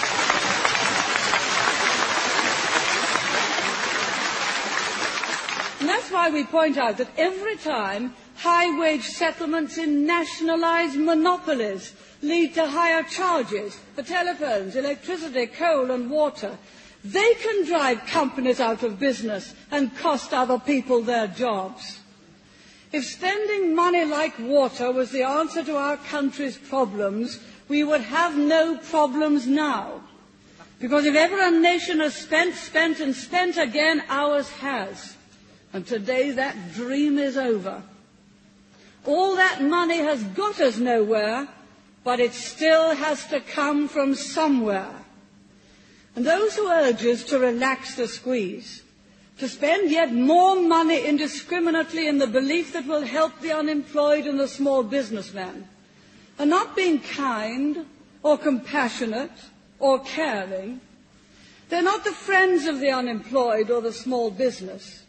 And 5.81 5.89
that's 5.89 6.11
why 6.11 6.31
we 6.31 6.45
point 6.45 6.79
out 6.79 6.97
that 6.99 7.11
every 7.19 7.57
time 7.57 8.15
high 8.37 8.79
wage 8.79 9.05
settlements 9.05 9.79
in 9.79 10.07
nationalised 10.07 10.99
monopolies 10.99 11.93
lead 12.23 12.55
to 12.55 12.67
higher 12.67 13.03
charges 13.03 13.79
for 13.95 14.03
telephones, 14.03 14.77
electricity, 14.77 15.47
coal 15.47 15.91
and 15.91 16.11
water, 16.11 16.57
they 17.05 17.35
can 17.35 17.67
drive 17.67 18.07
companies 18.07 18.59
out 18.59 18.83
of 18.83 18.99
business 18.99 19.55
and 19.71 19.97
cost 19.97 20.33
other 20.33 20.59
people 20.59 21.03
their 21.03 21.29
jobs. 21.29 22.01
If 22.93 23.05
spending 23.05 23.75
money 23.75 24.05
like 24.05 24.39
water 24.39 24.91
was 24.91 25.11
the 25.11 25.23
answer 25.23 25.63
to 25.65 25.77
our 25.77 25.99
country's 25.99 26.57
problems, 26.57 27.39
we 27.69 27.85
would 27.85 28.01
have 28.01 28.37
no 28.37 28.79
problems 28.79 29.47
now. 29.47 30.01
Because 30.79 31.05
if 31.05 31.15
ever 31.15 31.41
a 31.41 31.51
nation 31.51 32.01
has 32.01 32.15
spent, 32.15 32.55
spent 32.55 33.01
and 33.01 33.15
spent 33.15 33.57
again, 33.57 34.03
ours 34.09 34.49
has. 34.51 35.16
And 35.77 35.87
today 35.87 36.31
that 36.31 36.73
dream 36.73 37.19
is 37.19 37.37
over. 37.37 37.83
All 39.05 39.37
that 39.37 39.63
money 39.63 39.99
has 39.99 40.25
got 40.25 40.59
us 40.59 40.79
nowhere, 40.79 41.49
but 42.03 42.19
it 42.19 42.33
still 42.33 42.95
has 42.95 43.27
to 43.27 43.41
come 43.41 43.87
from 43.87 44.15
somewhere. 44.15 45.05
And 46.15 46.25
those 46.25 46.57
who 46.57 46.67
urge 46.67 47.05
us 47.05 47.25
to 47.25 47.39
relax 47.39 47.95
the 47.95 48.09
squeeze, 48.09 48.85
to 49.37 49.51
spend 49.51 49.91
yet 49.91 50.15
more 50.15 50.59
money 50.59 51.05
indiscriminately 51.05 52.09
in 52.09 52.17
the 52.17 52.27
belief 52.27 52.73
that 52.73 52.87
will 52.87 53.05
help 53.05 53.39
the 53.41 53.53
unemployed 53.53 54.25
and 54.25 54.41
the 54.41 54.49
small 54.49 54.83
businessman, 54.83 55.69
are 56.39 56.47
not 56.47 56.75
being 56.75 57.01
kind 57.01 57.85
or 58.23 58.39
compassionate 58.39 59.45
or 59.79 59.99
caring. 59.99 60.81
They're 61.69 61.83
not 61.83 62.03
the 62.03 62.13
friends 62.13 62.65
of 62.65 62.81
the 62.81 62.93
unemployed 62.93 63.71
or 63.71 63.83
the 63.83 63.93
small 63.93 64.31
business. 64.31 65.03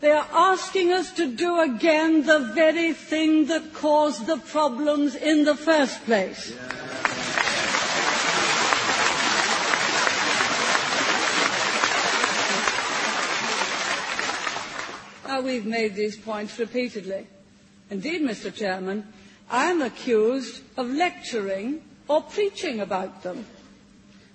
They 0.00 0.10
are 0.10 0.28
asking 0.32 0.92
us 0.92 1.10
to 1.12 1.26
do 1.26 1.60
again 1.60 2.26
the 2.26 2.50
very 2.54 2.92
thing 2.92 3.46
that 3.46 3.72
caused 3.72 4.26
the 4.26 4.36
problems 4.36 5.14
in 5.14 5.44
the 5.44 5.56
first 5.56 6.04
place. 6.04 6.54
Yeah. 6.54 6.76
Now, 15.36 15.42
we've 15.42 15.66
made 15.66 15.94
these 15.94 16.16
points 16.16 16.58
repeatedly. 16.58 17.26
Indeed, 17.90 18.22
Mr. 18.22 18.54
Chairman, 18.54 19.06
I 19.50 19.66
am 19.66 19.82
accused 19.82 20.62
of 20.78 20.88
lecturing 20.88 21.82
or 22.08 22.22
preaching 22.22 22.80
about 22.80 23.22
them. 23.22 23.44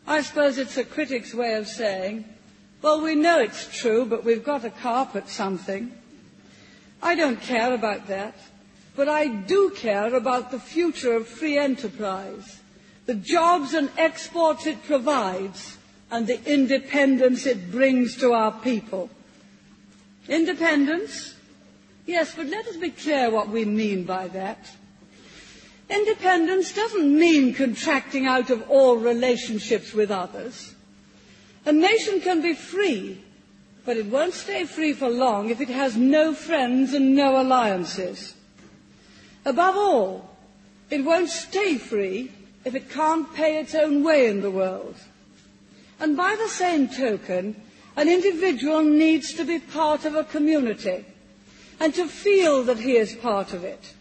I 0.05 0.21
suppose 0.21 0.59
it's 0.59 0.77
a 0.77 0.83
critic's 0.83 1.33
way 1.33 1.55
of 1.55 1.67
saying, 1.67 2.25
well, 2.81 3.01
we 3.01 3.15
know 3.15 3.39
it's 3.39 3.77
true, 3.77 4.05
but 4.05 4.23
we've 4.23 4.43
got 4.43 4.63
to 4.63 4.69
carpet 4.69 5.29
something. 5.29 5.91
I 7.01 7.15
don't 7.15 7.41
care 7.41 7.73
about 7.73 8.07
that, 8.07 8.35
but 8.95 9.07
I 9.07 9.27
do 9.27 9.71
care 9.71 10.13
about 10.13 10.51
the 10.51 10.59
future 10.59 11.13
of 11.13 11.27
free 11.27 11.57
enterprise, 11.57 12.59
the 13.05 13.15
jobs 13.15 13.73
and 13.73 13.89
exports 13.97 14.65
it 14.65 14.83
provides, 14.83 15.77
and 16.09 16.27
the 16.27 16.43
independence 16.51 17.45
it 17.45 17.71
brings 17.71 18.17
to 18.17 18.33
our 18.33 18.51
people. 18.51 19.09
Independence? 20.27 21.35
Yes, 22.05 22.35
but 22.35 22.47
let 22.47 22.67
us 22.67 22.77
be 22.77 22.89
clear 22.89 23.29
what 23.29 23.49
we 23.49 23.65
mean 23.65 24.03
by 24.03 24.27
that. 24.29 24.69
Independence 25.89 26.73
doesn't 26.73 27.19
mean 27.19 27.53
contracting 27.53 28.25
out 28.25 28.49
of 28.49 28.69
all 28.69 28.97
relationships 28.97 29.93
with 29.93 30.09
others. 30.09 30.70
A 31.65 31.71
nation 31.71 32.21
can 32.21 32.41
be 32.41 32.53
free, 32.53 33.21
but 33.85 33.97
it 33.97 34.07
won't 34.07 34.33
stay 34.33 34.65
free 34.65 34.93
for 34.93 35.09
long 35.09 35.49
if 35.49 35.61
it 35.61 35.69
has 35.69 35.95
no 35.95 36.33
friends 36.33 36.93
and 36.93 37.15
no 37.15 37.41
alliances. 37.41 38.33
Above 39.45 39.75
all, 39.75 40.37
it 40.89 41.03
won't 41.03 41.29
stay 41.29 41.77
free 41.77 42.31
if 42.65 42.75
it 42.75 42.89
can't 42.89 43.33
pay 43.33 43.59
its 43.59 43.75
own 43.75 44.03
way 44.03 44.27
in 44.27 44.41
the 44.41 44.51
world. 44.51 44.95
And 45.99 46.17
by 46.17 46.35
the 46.35 46.49
same 46.49 46.89
token, 46.89 47.55
an 47.95 48.09
individual 48.09 48.81
needs 48.81 49.33
to 49.33 49.45
be 49.45 49.59
part 49.59 50.05
of 50.05 50.15
a 50.15 50.23
community 50.23 51.05
and 51.79 51.93
to 51.95 52.07
feel 52.07 52.63
that 52.63 52.79
he 52.79 52.97
is 52.97 53.15
part 53.15 53.53
of 53.53 53.63
it. 53.63 53.93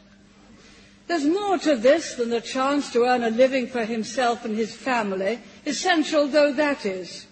There's 1.06 1.24
more 1.24 1.58
to 1.58 1.76
this 1.76 2.14
than 2.14 2.30
the 2.30 2.40
chance 2.40 2.92
to 2.92 3.04
earn 3.04 3.24
a 3.24 3.30
living 3.30 3.66
for 3.66 3.84
himself 3.84 4.44
and 4.44 4.54
his 4.54 4.74
family, 4.74 5.40
essential 5.66 6.28
though 6.28 6.52
that 6.52 6.86
is. 6.86 7.26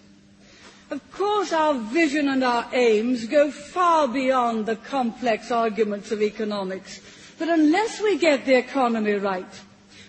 Of 0.91 1.11
course, 1.11 1.53
our 1.53 1.75
vision 1.75 2.29
and 2.29 2.43
our 2.43 2.67
aims 2.73 3.25
go 3.25 3.51
far 3.51 4.07
beyond 4.07 4.65
the 4.65 4.75
complex 4.75 5.51
arguments 5.51 6.11
of 6.11 6.21
economics. 6.21 6.99
But 7.37 7.49
unless 7.49 8.01
we 8.01 8.17
get 8.17 8.45
the 8.45 8.57
economy 8.57 9.13
right, 9.13 9.61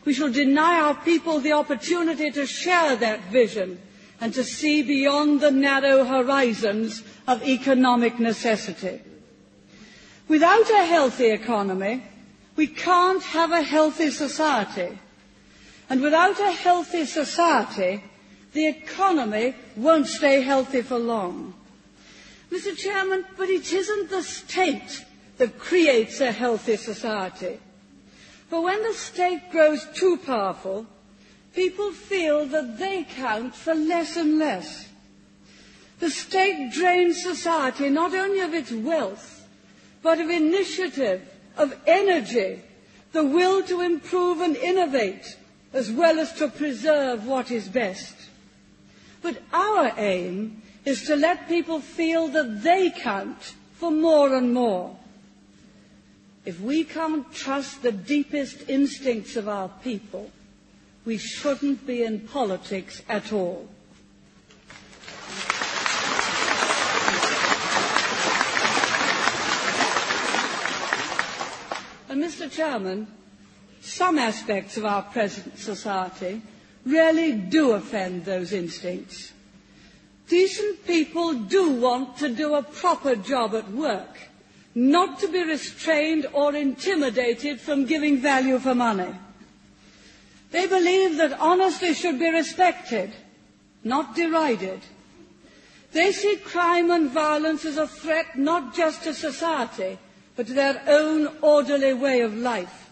we 0.05 0.15
shall 0.15 0.33
deny 0.33 0.81
our 0.81 0.95
people 0.95 1.41
the 1.41 1.53
opportunity 1.53 2.31
to 2.31 2.47
share 2.47 2.97
that 2.97 3.21
vision 3.31 3.79
and 4.21 4.33
to 4.35 4.43
see 4.43 4.83
beyond 4.83 5.41
the 5.41 5.51
narrow 5.51 6.05
horizons 6.05 7.03
of 7.27 7.43
economic 7.43 8.19
necessity. 8.19 9.01
Without 10.29 10.71
a 10.71 10.85
healthy 10.87 11.31
economy, 11.31 12.03
we 12.57 12.67
can't 12.67 13.23
have 13.23 13.53
a 13.53 13.63
healthy 13.63 14.11
society. 14.11 14.99
And 15.89 16.01
without 16.01 16.39
a 16.41 16.53
healthy 16.53 17.05
society, 17.05 18.03
the 18.53 18.67
economy 18.67 19.55
won't 19.77 20.07
stay 20.07 20.41
healthy 20.41 20.83
for 20.83 20.99
long. 20.99 21.55
Mr. 22.51 22.77
Chairman, 22.77 23.25
but 23.37 23.49
it 23.49 23.73
isn't 23.73 24.11
the 24.11 24.23
state 24.23 25.05
that 25.39 25.59
creates 25.59 26.21
a 26.21 26.33
healthy 26.33 26.77
society. 26.77 27.61
For 28.49 28.61
when 28.61 28.83
the 28.83 28.95
state 28.95 29.51
grows 29.53 29.87
too 29.95 30.19
powerful, 30.27 30.87
people 31.55 31.93
feel 31.93 32.47
that 32.47 32.79
they 32.79 33.05
count 33.05 33.55
for 33.55 33.75
less 33.75 34.17
and 34.17 34.39
less. 34.39 34.89
The 36.01 36.11
state 36.11 36.73
drains 36.73 37.23
society 37.23 37.89
not 37.89 38.15
only 38.15 38.41
of 38.41 38.55
its 38.55 38.73
wealth, 38.73 39.47
but 40.03 40.19
of 40.19 40.31
initiative, 40.31 41.23
of 41.57 41.77
energy, 41.87 42.61
the 43.13 43.25
will 43.25 43.63
to 43.65 43.83
improve 43.83 44.41
and 44.41 44.57
innovate, 44.57 45.37
as 45.73 45.91
well 45.91 46.19
as 46.19 46.33
to 46.35 46.49
preserve 46.49 47.27
what 47.27 47.51
is 47.51 47.69
best. 47.69 48.20
But 49.23 49.43
our 49.53 49.93
aim 49.99 50.63
is 50.85 51.05
to 51.05 51.17
let 51.17 51.49
people 51.49 51.81
feel 51.81 52.29
that 52.29 52.63
they 52.63 52.91
count 52.91 53.55
for 53.75 53.91
more 53.91 54.35
and 54.35 54.55
more. 54.55 54.97
If 56.45 56.61
we 56.61 56.85
can't 56.85 57.31
trust 57.33 57.83
the 57.83 57.93
deepest 57.93 58.69
instincts 58.69 59.37
of 59.37 59.49
our 59.49 59.69
people, 59.85 60.31
we 61.05 61.19
shouldn't 61.19 61.87
be 61.87 62.03
in 62.03 62.21
politics 62.21 63.03
at 63.09 63.33
all. 63.33 63.69
And 72.09 72.23
Mr. 72.23 72.51
Chairman, 72.51 73.07
some 73.83 74.19
aspects 74.19 74.77
of 74.77 74.85
our 74.85 75.03
present 75.03 75.59
society 75.59 76.43
really 76.87 77.33
do 77.33 77.73
offend 77.73 78.25
those 78.25 78.53
instincts. 78.53 79.33
Decent 80.29 80.87
people 80.87 81.35
do 81.35 81.71
want 81.71 82.17
to 82.19 82.29
do 82.29 82.55
a 82.55 82.63
proper 82.63 83.17
job 83.17 83.55
at 83.55 83.71
work, 83.73 84.19
not 84.75 85.19
to 85.21 85.29
be 85.29 85.43
restrained 85.43 86.27
or 86.33 86.55
intimidated 86.55 87.61
from 87.61 87.85
giving 87.85 88.19
value 88.19 88.59
for 88.59 88.75
money. 88.75 89.13
They 90.51 90.67
believe 90.67 91.17
that 91.17 91.41
honesty 91.41 91.95
should 91.95 92.19
be 92.19 92.31
respected, 92.31 93.13
not 93.85 94.15
derided. 94.15 94.81
They 95.93 96.13
see 96.13 96.37
crime 96.37 96.91
and 96.91 97.11
violence 97.11 97.65
as 97.65 97.77
a 97.77 97.87
threat 97.87 98.39
not 98.39 98.75
just 98.75 99.03
to 99.05 99.15
society, 99.15 99.99
but 100.37 100.47
to 100.47 100.53
their 100.53 100.83
own 100.87 101.29
orderly 101.43 101.93
way 101.93 102.21
of 102.21 102.37
life. 102.37 102.90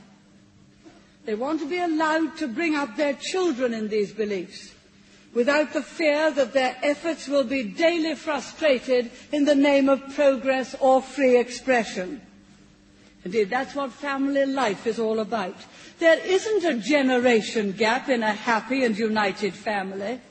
They 1.29 1.35
want 1.35 1.61
to 1.61 1.69
be 1.69 1.79
allowed 1.79 2.38
to 2.38 2.49
bring 2.49 2.75
up 2.75 2.97
their 2.97 3.12
children 3.12 3.75
in 3.75 3.88
these 3.88 4.12
beliefs 4.12 4.73
without 5.35 5.75
the 5.75 5.83
fear 5.83 6.31
that 6.31 6.55
their 6.55 6.75
efforts 6.83 7.29
will 7.29 7.45
be 7.45 7.64
daily 7.64 8.14
frustrated 8.14 9.11
in 9.31 9.45
the 9.45 9.55
name 9.55 9.91
of 9.91 10.14
progress 10.14 10.75
or 10.81 11.03
free 11.03 11.37
expression. 11.37 12.23
Indeed, 13.27 13.51
that's 13.51 13.75
what 13.75 13.93
family 13.93 14.47
life 14.47 14.87
is 14.87 14.99
all 14.99 15.21
about. 15.21 15.57
There 15.99 16.19
isn't 16.19 16.64
a 16.64 16.81
generation 16.81 17.73
gap 17.73 18.09
in 18.09 18.23
a 18.23 18.33
happy 18.33 18.87
and 18.87 18.97
united 18.97 19.53
family. 19.53 20.23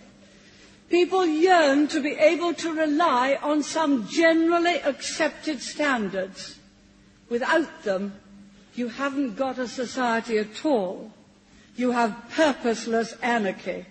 People 0.90 1.28
yearn 1.28 1.90
to 1.90 2.02
be 2.02 2.14
able 2.14 2.56
to 2.56 2.74
rely 2.74 3.38
on 3.44 3.62
some 3.62 4.08
generally 4.08 4.82
accepted 4.82 5.62
standards 5.62 6.58
Without 7.30 7.84
them, 7.84 8.14
you 8.78 8.90
haven't 8.90 9.36
got 9.36 9.58
a 9.58 9.68
society 9.68 10.38
at 10.38 10.66
all. 10.66 11.12
You 11.76 11.92
have 11.92 12.30
purposeless 12.32 13.14
anarchy. 13.22 13.86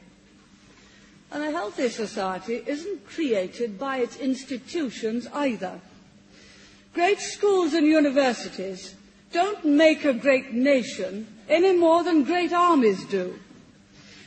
And 1.30 1.42
a 1.42 1.50
healthy 1.50 1.88
society 1.88 2.62
isn't 2.66 3.06
created 3.06 3.78
by 3.78 3.98
its 3.98 4.16
institutions 4.16 5.26
either. 5.32 5.80
Great 6.94 7.20
schools 7.20 7.74
and 7.74 7.86
universities 7.86 8.94
don't 9.32 9.64
make 9.64 10.04
a 10.04 10.14
great 10.14 10.52
nation 10.52 11.26
any 11.48 11.76
more 11.76 12.04
than 12.04 12.24
great 12.24 12.52
armies 12.52 13.04
do. 13.06 13.38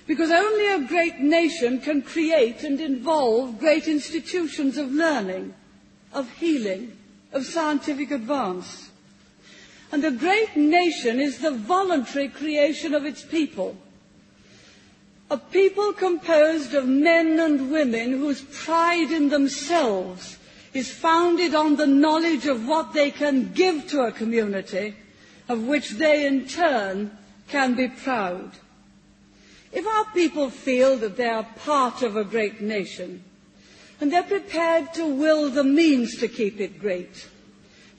Because 0.08 0.32
only 0.32 0.68
a 0.68 0.88
great 0.88 1.20
nation 1.20 1.80
can 1.80 2.02
create 2.02 2.64
and 2.64 2.82
involve 2.82 3.60
great 3.60 3.88
institutions 3.88 4.78
of 4.78 4.92
learning, 4.92 5.54
of 6.14 6.30
healing, 6.34 6.98
of 7.32 7.46
scientific 7.46 8.12
advance. 8.12 8.90
And 9.92 10.06
a 10.06 10.12
great 10.12 10.56
nation 10.56 11.20
is 11.20 11.40
the 11.40 11.52
voluntary 11.52 12.30
creation 12.30 12.94
of 12.94 13.06
its 13.06 13.24
people. 13.24 13.76
A 15.32 15.38
people 15.38 15.94
composed 15.94 16.74
of 16.74 16.88
men 16.88 17.40
and 17.40 17.72
women 17.72 18.14
whose 18.14 18.42
pride 18.42 19.12
in 19.12 19.30
themselves 19.30 20.38
is 20.74 20.92
founded 20.92 21.56
on 21.56 21.76
the 21.76 21.88
knowledge 21.88 22.46
of 22.46 22.68
what 22.68 22.94
they 22.94 23.12
can 23.12 23.52
give 23.54 23.88
to 23.90 24.02
a 24.02 24.12
community, 24.12 24.96
of 25.48 25.64
which 25.64 25.92
they 25.92 26.28
in 26.28 26.48
turn 26.48 27.16
can 27.48 27.76
be 27.76 27.88
proud. 27.88 28.52
If 29.72 29.86
our 29.86 30.06
people 30.14 30.50
feel 30.50 30.98
that 30.98 31.18
they 31.18 31.30
are 31.30 31.48
part 31.64 32.02
of 32.02 32.16
a 32.16 32.24
great 32.24 32.62
nation, 32.62 33.24
and 34.02 34.12
they're 34.12 34.24
prepared 34.24 34.94
to 34.94 35.06
will 35.06 35.50
the 35.50 35.64
means 35.64 36.18
to 36.18 36.28
keep 36.28 36.60
it 36.60 36.80
great, 36.80 37.28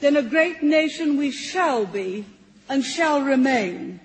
then 0.01 0.17
a 0.17 0.23
great 0.23 0.63
nation 0.63 1.17
we 1.17 1.31
shall 1.31 1.87
be 1.87 2.25
and 2.69 2.85
shall 2.85 3.23
remain. 3.23 4.01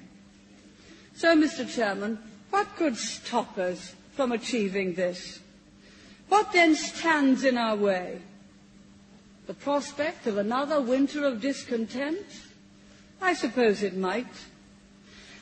So, 1.15 1.35
Mr. 1.35 1.67
Chairman, 1.67 2.19
what 2.49 2.75
could 2.75 2.97
stop 2.97 3.57
us 3.57 3.95
from 4.15 4.31
achieving 4.31 4.93
this? 4.93 5.39
What 6.27 6.51
then 6.51 6.75
stands 6.75 7.43
in 7.43 7.57
our 7.57 7.75
way? 7.75 8.19
The 9.47 9.53
prospect 9.53 10.27
of 10.27 10.37
another 10.37 10.81
winter 10.81 11.25
of 11.25 11.39
discontent? 11.39 12.25
I 13.21 13.33
suppose 13.33 13.83
it 13.83 13.95
might. 13.95 14.27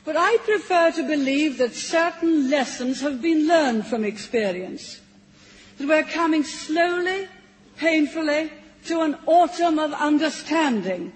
But 0.04 0.16
I 0.16 0.36
prefer 0.38 0.92
to 0.92 1.08
believe 1.08 1.58
that 1.58 1.74
certain 1.74 2.50
lessons 2.50 3.00
have 3.00 3.22
been 3.22 3.48
learned 3.48 3.86
from 3.86 4.04
experience. 4.04 5.00
That 5.78 5.88
we're 5.88 6.04
coming 6.04 6.44
slowly, 6.44 7.26
painfully, 7.78 8.52
to 8.86 9.00
an 9.02 9.16
autumn 9.26 9.78
of 9.78 9.92
understanding, 9.94 11.12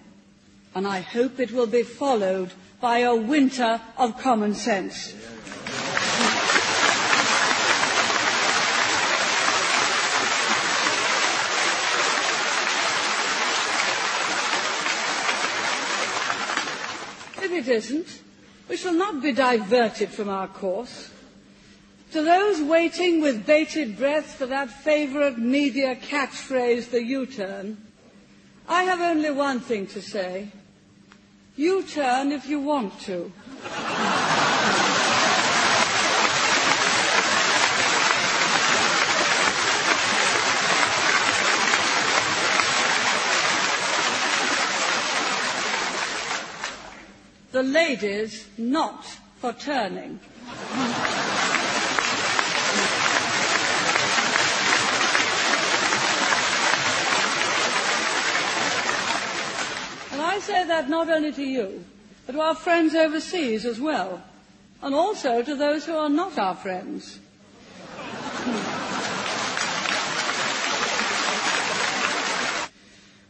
and 0.74 0.86
I 0.86 1.00
hope 1.00 1.38
it 1.38 1.52
will 1.52 1.66
be 1.66 1.82
followed 1.82 2.52
by 2.80 3.00
a 3.00 3.14
winter 3.14 3.80
of 3.96 4.18
common 4.18 4.54
sense. 4.54 5.14
If 17.42 17.52
it 17.52 17.68
isn't, 17.68 18.22
we 18.68 18.76
shall 18.76 18.94
not 18.94 19.22
be 19.22 19.32
diverted 19.32 20.10
from 20.10 20.28
our 20.28 20.48
course. 20.48 21.10
To 22.12 22.22
those 22.22 22.62
waiting 22.62 23.20
with 23.20 23.44
bated 23.44 23.98
breath 23.98 24.36
for 24.36 24.46
that 24.46 24.70
favourite 24.70 25.38
media 25.38 25.94
catchphrase, 25.94 26.90
the 26.90 27.04
U-turn, 27.04 27.76
I 28.66 28.84
have 28.84 29.00
only 29.02 29.30
one 29.30 29.60
thing 29.60 29.86
to 29.88 30.00
say. 30.00 30.48
U-turn 31.56 32.32
if 32.32 32.48
you 32.48 32.60
want 32.60 32.98
to. 33.00 33.30
the 47.52 47.62
lady's 47.62 48.46
not 48.56 49.04
for 49.40 49.52
turning. 49.52 50.20
and 60.12 60.22
I 60.38 60.40
say 60.40 60.64
that 60.68 60.88
not 60.88 61.10
only 61.10 61.32
to 61.32 61.42
you, 61.42 61.84
but 62.24 62.34
to 62.34 62.40
our 62.40 62.54
friends 62.54 62.94
overseas 62.94 63.64
as 63.64 63.80
well, 63.80 64.22
and 64.80 64.94
also 64.94 65.42
to 65.42 65.56
those 65.56 65.84
who 65.84 65.96
are 65.96 66.08
not 66.08 66.38
our 66.38 66.54
friends. 66.54 67.18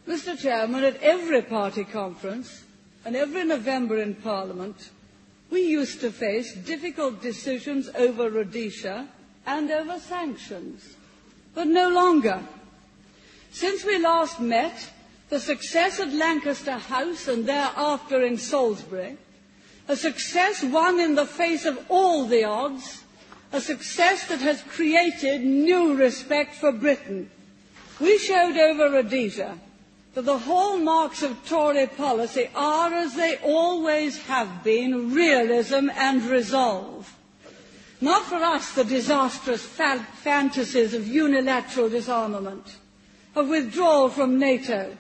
Mr 0.07 0.39
Chairman, 0.39 0.85
at 0.85 1.03
every 1.03 1.41
party 1.41 1.85
conference 1.85 2.63
and 3.07 3.17
every 3.17 3.47
November 3.47 3.97
in 3.97 4.15
Parliament, 4.15 4.91
we 5.49 5.63
used 5.63 6.03
to 6.03 6.13
face 6.13 6.53
difficult 6.53 7.23
decisions 7.23 7.89
over 7.95 8.29
Rhodesia 8.29 9.09
and 9.47 9.71
over 9.71 9.99
sanctions, 9.99 10.95
but 11.55 11.69
no 11.69 11.89
longer. 11.89 12.43
Since 13.51 13.87
we 13.87 13.97
last 13.99 14.41
met, 14.41 14.91
the 15.29 15.41
success 15.41 16.01
at 16.01 16.13
Lancaster 16.13 16.73
House 16.73 17.29
and 17.29 17.47
thereafter 17.47 18.23
in 18.23 18.39
Salisbury, 18.39 19.17
a 19.89 19.97
success 19.97 20.63
won 20.63 21.01
in 21.01 21.15
the 21.15 21.27
face 21.27 21.65
of 21.65 21.79
all 21.89 22.27
the 22.27 22.45
odds, 22.45 23.05
a 23.53 23.61
success 23.61 24.27
that 24.29 24.41
has 24.41 24.63
created 24.63 25.43
new 25.43 25.95
respect 25.95 26.55
for 26.55 26.73
Britain. 26.73 27.31
We 28.01 28.19
showed 28.19 28.57
over 28.57 28.91
Rhodesia 28.91 29.59
that 30.15 30.25
the 30.25 30.39
hallmarks 30.39 31.23
of 31.23 31.47
Tory 31.47 31.87
policy 31.87 32.49
are, 32.55 32.93
as 32.93 33.15
they 33.15 33.37
always 33.39 34.19
have 34.25 34.63
been, 34.65 35.15
realism 35.15 35.91
and 35.91 36.23
resolve. 36.25 37.15
Not 38.01 38.25
for 38.25 38.37
us 38.37 38.73
the 38.73 38.85
disastrous 38.85 39.65
fa- 39.65 40.07
fantasies 40.23 40.95
of 40.95 41.07
unilateral 41.07 41.89
disarmament, 41.89 42.77
of 43.35 43.49
withdrawal 43.49 44.09
from 44.09 44.39
NATO, 44.39 44.97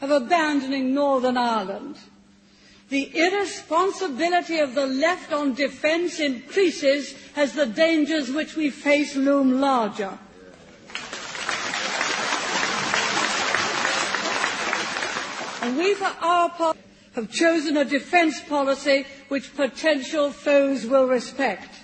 of 0.00 0.10
abandoning 0.10 0.94
Northern 0.94 1.36
Ireland. 1.36 1.96
The 2.88 3.10
irresponsibility 3.14 4.58
of 4.58 4.74
the 4.74 4.86
left 4.86 5.32
on 5.32 5.54
defence 5.54 6.18
increases 6.18 7.14
as 7.36 7.52
the 7.52 7.66
dangers 7.66 8.32
which 8.32 8.56
we 8.56 8.70
face 8.70 9.14
loom 9.14 9.60
larger. 9.60 10.18
And 15.62 15.76
we, 15.76 15.94
for 15.94 16.10
our 16.20 16.48
part, 16.48 16.76
have 17.14 17.30
chosen 17.30 17.76
a 17.76 17.84
defence 17.84 18.40
policy 18.40 19.06
which 19.28 19.54
potential 19.54 20.30
foes 20.30 20.86
will 20.86 21.06
respect. 21.06 21.79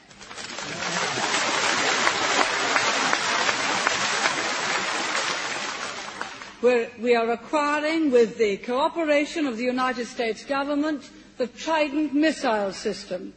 We 7.01 7.15
are 7.15 7.31
acquiring, 7.31 8.11
with 8.11 8.39
the 8.39 8.57
cooperation 8.57 9.47
of 9.47 9.57
the 9.57 9.65
United 9.65 10.07
States 10.07 10.45
government, 10.45 11.09
the 11.39 11.47
Trident 11.47 12.13
missile 12.13 12.73
system. 12.73 13.33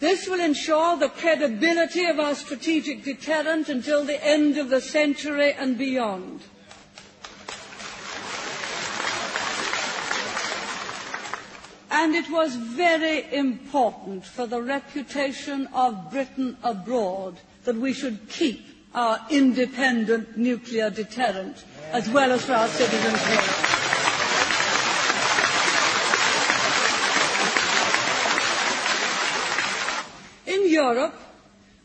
This 0.00 0.26
will 0.26 0.40
ensure 0.40 0.96
the 0.96 1.10
credibility 1.10 2.06
of 2.06 2.18
our 2.18 2.34
strategic 2.34 3.04
deterrent 3.04 3.68
until 3.68 4.04
the 4.04 4.24
end 4.24 4.56
of 4.56 4.70
the 4.70 4.80
century 4.80 5.52
and 5.52 5.76
beyond. 5.76 6.40
And 11.90 12.14
it 12.14 12.30
was 12.30 12.56
very 12.56 13.32
important 13.32 14.24
for 14.24 14.46
the 14.46 14.62
reputation 14.62 15.68
of 15.74 16.10
Britain 16.10 16.56
abroad 16.64 17.38
that 17.64 17.76
we 17.76 17.92
should 17.92 18.28
keep 18.28 18.64
our 18.94 19.20
independent 19.30 20.36
nuclear 20.36 20.90
deterrent 20.90 21.64
as 21.90 22.08
well 22.08 22.32
as 22.32 22.44
for 22.44 22.52
our 22.54 22.68
citizens 22.68 23.20
here. 23.26 23.72
In 30.54 30.70
Europe, 30.70 31.14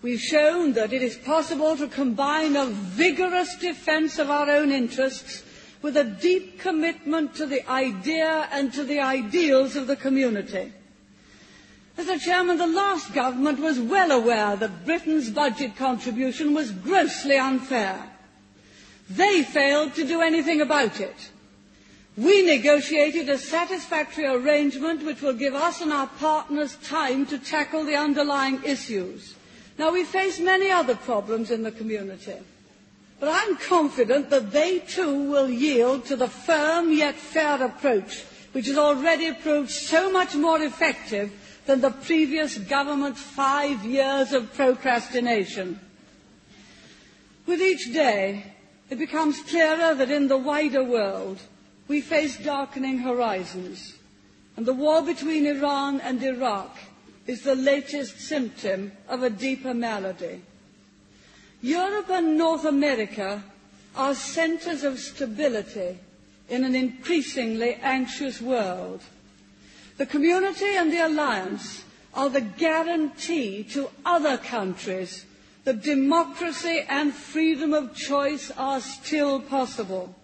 we've 0.02 0.20
shown 0.22 0.74
that 0.74 0.94
it 0.94 1.02
is 1.02 1.18
possible 1.18 1.76
to 1.78 1.88
combine 1.88 2.56
a 2.56 2.66
vigorous 2.68 3.56
defence 3.58 4.20
of 4.20 4.30
our 4.30 4.50
own 4.50 4.72
interests 4.72 5.44
with 5.82 5.98
a 5.98 6.04
deep 6.04 6.60
commitment 6.60 7.36
to 7.36 7.46
the 7.46 7.68
idea 7.70 8.48
and 8.52 8.74
to 8.74 8.84
the 8.84 9.00
ideals 9.00 9.76
of 9.76 9.88
the 9.88 9.96
community. 9.96 10.74
Mr 11.98 12.20
Chairman, 12.20 12.58
the 12.58 12.68
last 12.68 13.14
government 13.14 13.60
was 13.60 13.80
well 13.80 14.12
aware 14.12 14.56
that 14.56 14.86
Britain's 14.86 15.30
budget 15.32 15.76
contribution 15.76 16.54
was 16.54 16.72
grossly 16.72 17.38
unfair. 17.38 18.04
They 19.10 19.44
failed 19.44 19.96
to 19.96 20.06
do 20.06 20.22
anything 20.22 20.62
about 20.62 21.00
it. 21.00 21.16
We 22.18 22.42
negotiated 22.46 23.30
a 23.30 23.38
satisfactory 23.38 24.26
arrangement 24.26 25.06
which 25.06 25.22
will 25.22 25.34
give 25.34 25.54
us 25.54 25.82
and 25.82 25.94
our 25.94 26.08
partners 26.08 26.76
time 26.84 27.26
to 27.28 27.38
tackle 27.38 27.86
the 27.86 27.96
underlying 27.96 28.64
issues. 28.64 29.36
Now, 29.78 29.92
we 29.92 30.04
face 30.04 30.40
many 30.40 30.72
other 30.72 30.96
problems 30.96 31.52
in 31.52 31.62
the 31.62 31.72
community. 31.72 32.38
But 33.20 33.30
I'm 33.30 33.58
confident 33.58 34.30
that 34.32 34.52
they 34.52 34.80
too 34.80 35.30
will 35.30 35.50
yield 35.50 36.06
to 36.06 36.16
the 36.16 36.28
firm 36.28 36.92
yet 36.92 37.16
fair 37.16 37.64
approach 37.64 38.24
which 38.58 38.66
has 38.66 38.78
already 38.78 39.34
proved 39.34 39.70
so 39.70 40.12
much 40.12 40.34
more 40.36 40.60
effective 40.62 41.32
than 41.68 41.80
the 41.80 41.92
previous 41.92 42.58
government's 42.58 43.22
five 43.22 43.86
years 43.86 44.34
of 44.34 44.52
procrastination. 44.54 45.80
With 47.46 47.62
each 47.62 47.94
day, 47.94 48.54
it 48.90 48.98
becomes 48.98 49.42
clearer 49.42 49.94
that 49.96 50.12
in 50.12 50.28
the 50.28 50.38
wider 50.38 50.84
world 50.84 51.40
we 51.88 52.02
face 52.02 52.38
darkening 52.38 53.00
horizons, 53.00 53.96
and 54.56 54.66
the 54.66 54.74
war 54.74 55.02
between 55.02 55.46
Iran 55.46 56.02
and 56.02 56.22
Iraq 56.24 56.78
is 57.28 57.42
the 57.42 57.56
latest 57.56 58.20
symptom 58.20 58.92
of 59.08 59.24
a 59.24 59.30
deeper 59.30 59.74
malady. 59.74 60.42
Europe 61.62 62.10
and 62.10 62.38
North 62.38 62.66
America 62.66 63.44
are 63.96 64.16
centres 64.16 64.84
of 64.84 65.00
stability 65.00 65.98
in 66.50 66.64
an 66.64 66.76
increasingly 66.76 67.76
anxious 67.82 68.42
world. 68.42 69.02
The 69.98 70.06
community 70.06 70.76
and 70.76 70.92
the 70.92 71.06
alliance 71.06 71.84
are 72.14 72.30
the 72.30 72.42
guarantee 72.42 73.64
to 73.72 73.90
other 74.06 74.38
countries 74.38 75.26
that 75.68 75.84
democracy 75.84 76.86
and 76.88 77.14
freedom 77.14 77.74
of 77.74 77.94
choice 77.94 78.52
are 78.52 78.80
still 78.80 79.42
possible. 79.42 80.16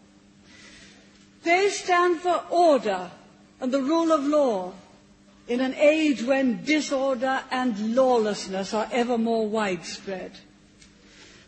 They 1.44 1.68
stand 1.68 2.22
for 2.22 2.42
order 2.50 3.12
and 3.60 3.70
the 3.70 3.82
rule 3.82 4.14
of 4.14 4.24
law 4.24 4.72
in 5.50 5.60
an 5.60 5.74
age 5.74 6.24
when 6.24 6.64
disorder 6.64 7.44
and 7.52 7.94
lawlessness 7.94 8.74
are 8.74 8.88
ever 8.94 9.18
more 9.18 9.46
widespread. 9.46 10.32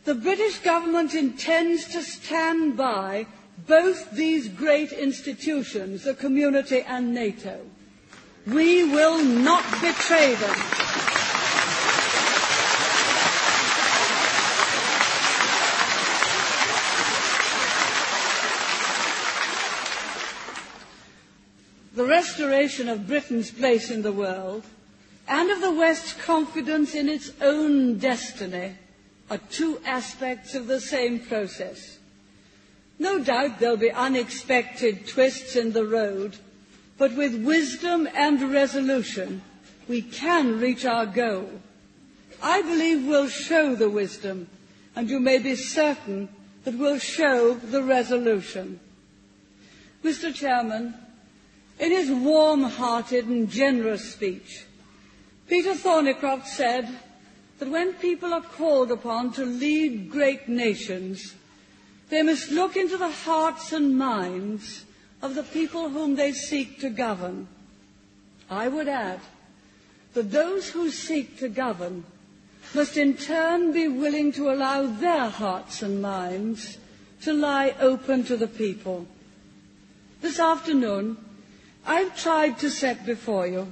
The 0.03 0.15
British 0.15 0.58
government 0.58 1.13
intends 1.13 1.86
to 1.93 2.01
stand 2.01 2.75
by 2.75 3.27
both 3.65 4.12
these 4.12 4.49
great 4.49 4.91
institutions, 4.91 6.03
the 6.03 6.15
community 6.15 6.81
and 6.81 7.13
NATO. 7.13 7.62
We 8.45 8.84
will 8.84 9.23
not 9.23 9.63
betray 9.79 10.36
them. 10.36 10.84
The 21.95 22.05
restoration 22.05 22.89
of 22.89 23.08
Britain's 23.08 23.51
place 23.51 23.89
in 23.89 24.01
the 24.01 24.12
world 24.12 24.65
and 25.29 25.49
of 25.49 25.62
the 25.62 25.71
West's 25.71 26.12
confidence 26.12 26.93
in 26.93 27.08
its 27.08 27.31
own 27.41 27.99
destiny 27.99 28.73
are 29.29 29.38
two 29.38 29.79
aspects 29.86 30.55
of 30.55 30.67
the 30.67 30.81
same 30.81 31.19
process. 31.19 31.97
No 32.99 33.23
doubt 33.23 33.60
there'll 33.60 33.77
be 33.77 33.91
unexpected 33.91 35.08
twists 35.08 35.55
in 35.55 35.71
the 35.71 35.86
road, 35.86 36.36
but 36.97 37.15
with 37.15 37.45
wisdom 37.45 38.10
and 38.13 38.41
resolution, 38.51 39.41
we 39.88 40.01
can 40.01 40.60
reach 40.60 40.86
our 40.86 41.05
goal. 41.05 41.49
I 42.43 42.62
believe 42.62 43.08
we'll 43.08 43.29
show 43.29 43.73
the 43.73 43.89
wisdom, 43.89 44.47
and 44.97 45.10
you 45.10 45.21
may 45.21 45.39
be 45.39 45.55
certain 45.55 46.27
that 46.65 46.77
we'll 46.77 46.99
show 46.99 47.53
the 47.53 47.84
resolution. 47.84 48.81
Mr. 50.03 50.34
Chairman, 50.34 50.93
in 51.79 51.91
his 51.91 52.09
warm-hearted 52.09 53.27
and 53.27 53.49
generous 53.49 54.13
speech, 54.13 54.65
Peter 55.47 55.73
Thorneycroft 55.75 56.47
said, 56.47 56.88
that 57.59 57.69
when 57.69 57.93
people 57.93 58.33
are 58.33 58.41
called 58.41 58.91
upon 58.91 59.31
to 59.33 59.45
lead 59.45 60.11
great 60.11 60.49
nations, 60.49 61.35
they 62.09 62.21
must 62.21 62.51
look 62.51 62.75
into 62.75 62.97
the 62.97 63.09
hearts 63.09 63.71
and 63.71 63.97
minds 63.97 64.83
of 65.21 65.35
the 65.35 65.43
people 65.43 65.89
whom 65.89 66.15
they 66.15 66.33
seek 66.33 66.79
to 66.79 66.89
govern. 66.89 67.47
I 68.49 68.67
would 68.67 68.88
add 68.88 69.21
that 70.13 70.31
those 70.31 70.69
who 70.69 70.91
seek 70.91 71.39
to 71.39 71.49
govern 71.49 72.03
must 72.73 72.97
in 72.97 73.15
turn 73.15 73.71
be 73.71 73.88
willing 73.88 74.31
to 74.33 74.51
allow 74.51 74.85
their 74.85 75.29
hearts 75.29 75.81
and 75.81 76.01
minds 76.01 76.77
to 77.21 77.33
lie 77.33 77.73
open 77.79 78.23
to 78.25 78.38
the 78.38 78.47
people. 78.47 79.07
This 80.21 80.39
afternoon, 80.39 81.17
I've 81.85 82.17
tried 82.17 82.59
to 82.59 82.69
set 82.69 83.05
before 83.05 83.47
you 83.47 83.71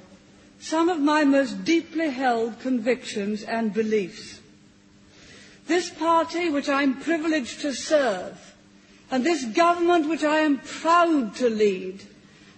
some 0.59 0.89
of 0.89 0.99
my 0.99 1.25
most 1.25 1.65
deeply 1.65 2.09
held 2.09 2.59
convictions 2.59 3.43
and 3.43 3.73
beliefs. 3.73 4.39
This 5.67 5.89
party 5.89 6.49
which 6.49 6.69
I'm 6.69 6.99
privileged 6.99 7.61
to 7.61 7.73
serve 7.73 8.55
and 9.09 9.23
this 9.23 9.45
government 9.45 10.07
which 10.07 10.23
I 10.23 10.39
am 10.39 10.59
proud 10.59 11.35
to 11.37 11.49
lead 11.49 12.03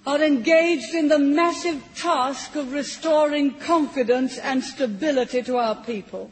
are 0.06 0.22
engaged 0.22 0.94
in 0.94 1.08
the 1.08 1.20
massive 1.20 1.84
task 1.96 2.56
of 2.56 2.74
restoring 2.74 3.56
confidence 3.56 4.38
and 4.38 4.64
stability 4.64 5.42
to 5.44 5.58
our 5.58 5.76
people. 5.76 6.30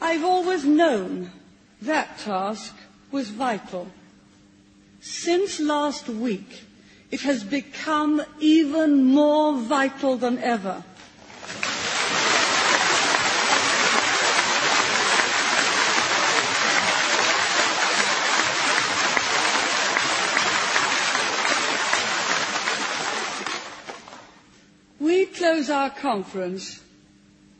I've 0.00 0.24
always 0.24 0.64
known 0.64 1.30
that 1.82 2.18
task 2.18 2.74
was 3.12 3.28
vital. 3.28 3.88
Since 5.00 5.60
last 5.60 6.08
week, 6.08 6.64
it 7.10 7.20
has 7.22 7.42
become 7.42 8.22
even 8.38 9.04
more 9.04 9.56
vital 9.58 10.16
than 10.16 10.38
ever. 10.38 10.84
We 25.00 25.26
close 25.26 25.70
our 25.70 25.90
conference 25.90 26.82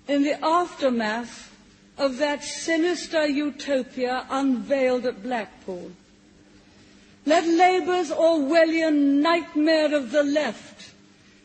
in 0.07 0.23
the 0.23 0.45
aftermath 0.45 1.51
of 1.99 2.19
that 2.19 2.45
sinister 2.45 3.27
utopia 3.27 4.27
unveiled 4.31 5.07
at 5.07 5.23
Blackpool. 5.23 5.91
Let 7.27 7.47
Labour's 7.47 8.11
Orwellian 8.11 9.21
nightmare 9.21 9.95
of 9.95 10.11
the 10.11 10.23
left 10.23 10.93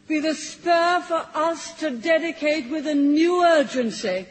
be 0.08 0.20
the 0.20 0.36
spur 0.36 1.02
for 1.02 1.26
us 1.34 1.74
to 1.80 1.90
dedicate 1.90 2.70
with 2.70 2.88
a 2.88 2.96
new 2.96 3.44
urgency 3.44 4.26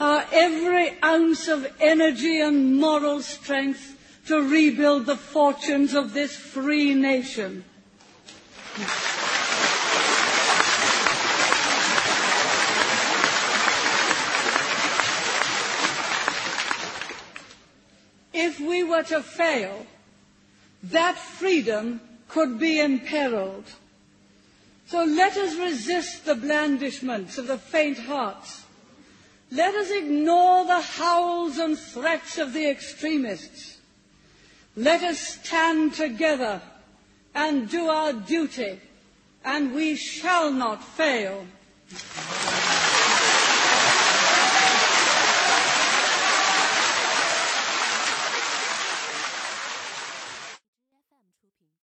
our 0.00 0.24
every 0.32 0.92
ounce 1.02 1.48
of 1.48 1.66
energy 1.80 2.40
and 2.40 2.76
moral 2.76 3.20
strength 3.22 3.96
to 4.26 4.40
rebuild 4.40 5.06
the 5.06 5.16
fortunes 5.16 5.94
of 5.94 6.12
this 6.12 6.34
free 6.34 6.94
nation. 6.94 7.64
If 18.32 18.58
we 18.58 18.82
were 18.82 19.04
to 19.04 19.22
fail, 19.22 19.86
that 20.90 21.16
freedom 21.16 22.00
could 22.28 22.58
be 22.58 22.80
imperiled. 22.80 23.64
So 24.86 25.04
let 25.04 25.36
us 25.36 25.56
resist 25.56 26.24
the 26.24 26.34
blandishments 26.34 27.38
of 27.38 27.46
the 27.46 27.58
faint 27.58 27.98
hearts. 27.98 28.64
Let 29.50 29.74
us 29.74 29.90
ignore 29.90 30.66
the 30.66 30.80
howls 30.80 31.58
and 31.58 31.78
threats 31.78 32.38
of 32.38 32.52
the 32.52 32.68
extremists. 32.68 33.78
Let 34.76 35.02
us 35.02 35.18
stand 35.18 35.94
together 35.94 36.60
and 37.34 37.68
do 37.68 37.86
our 37.86 38.12
duty, 38.12 38.80
and 39.44 39.74
we 39.74 39.96
shall 39.96 40.52
not 40.52 40.82
fail. 40.82 41.46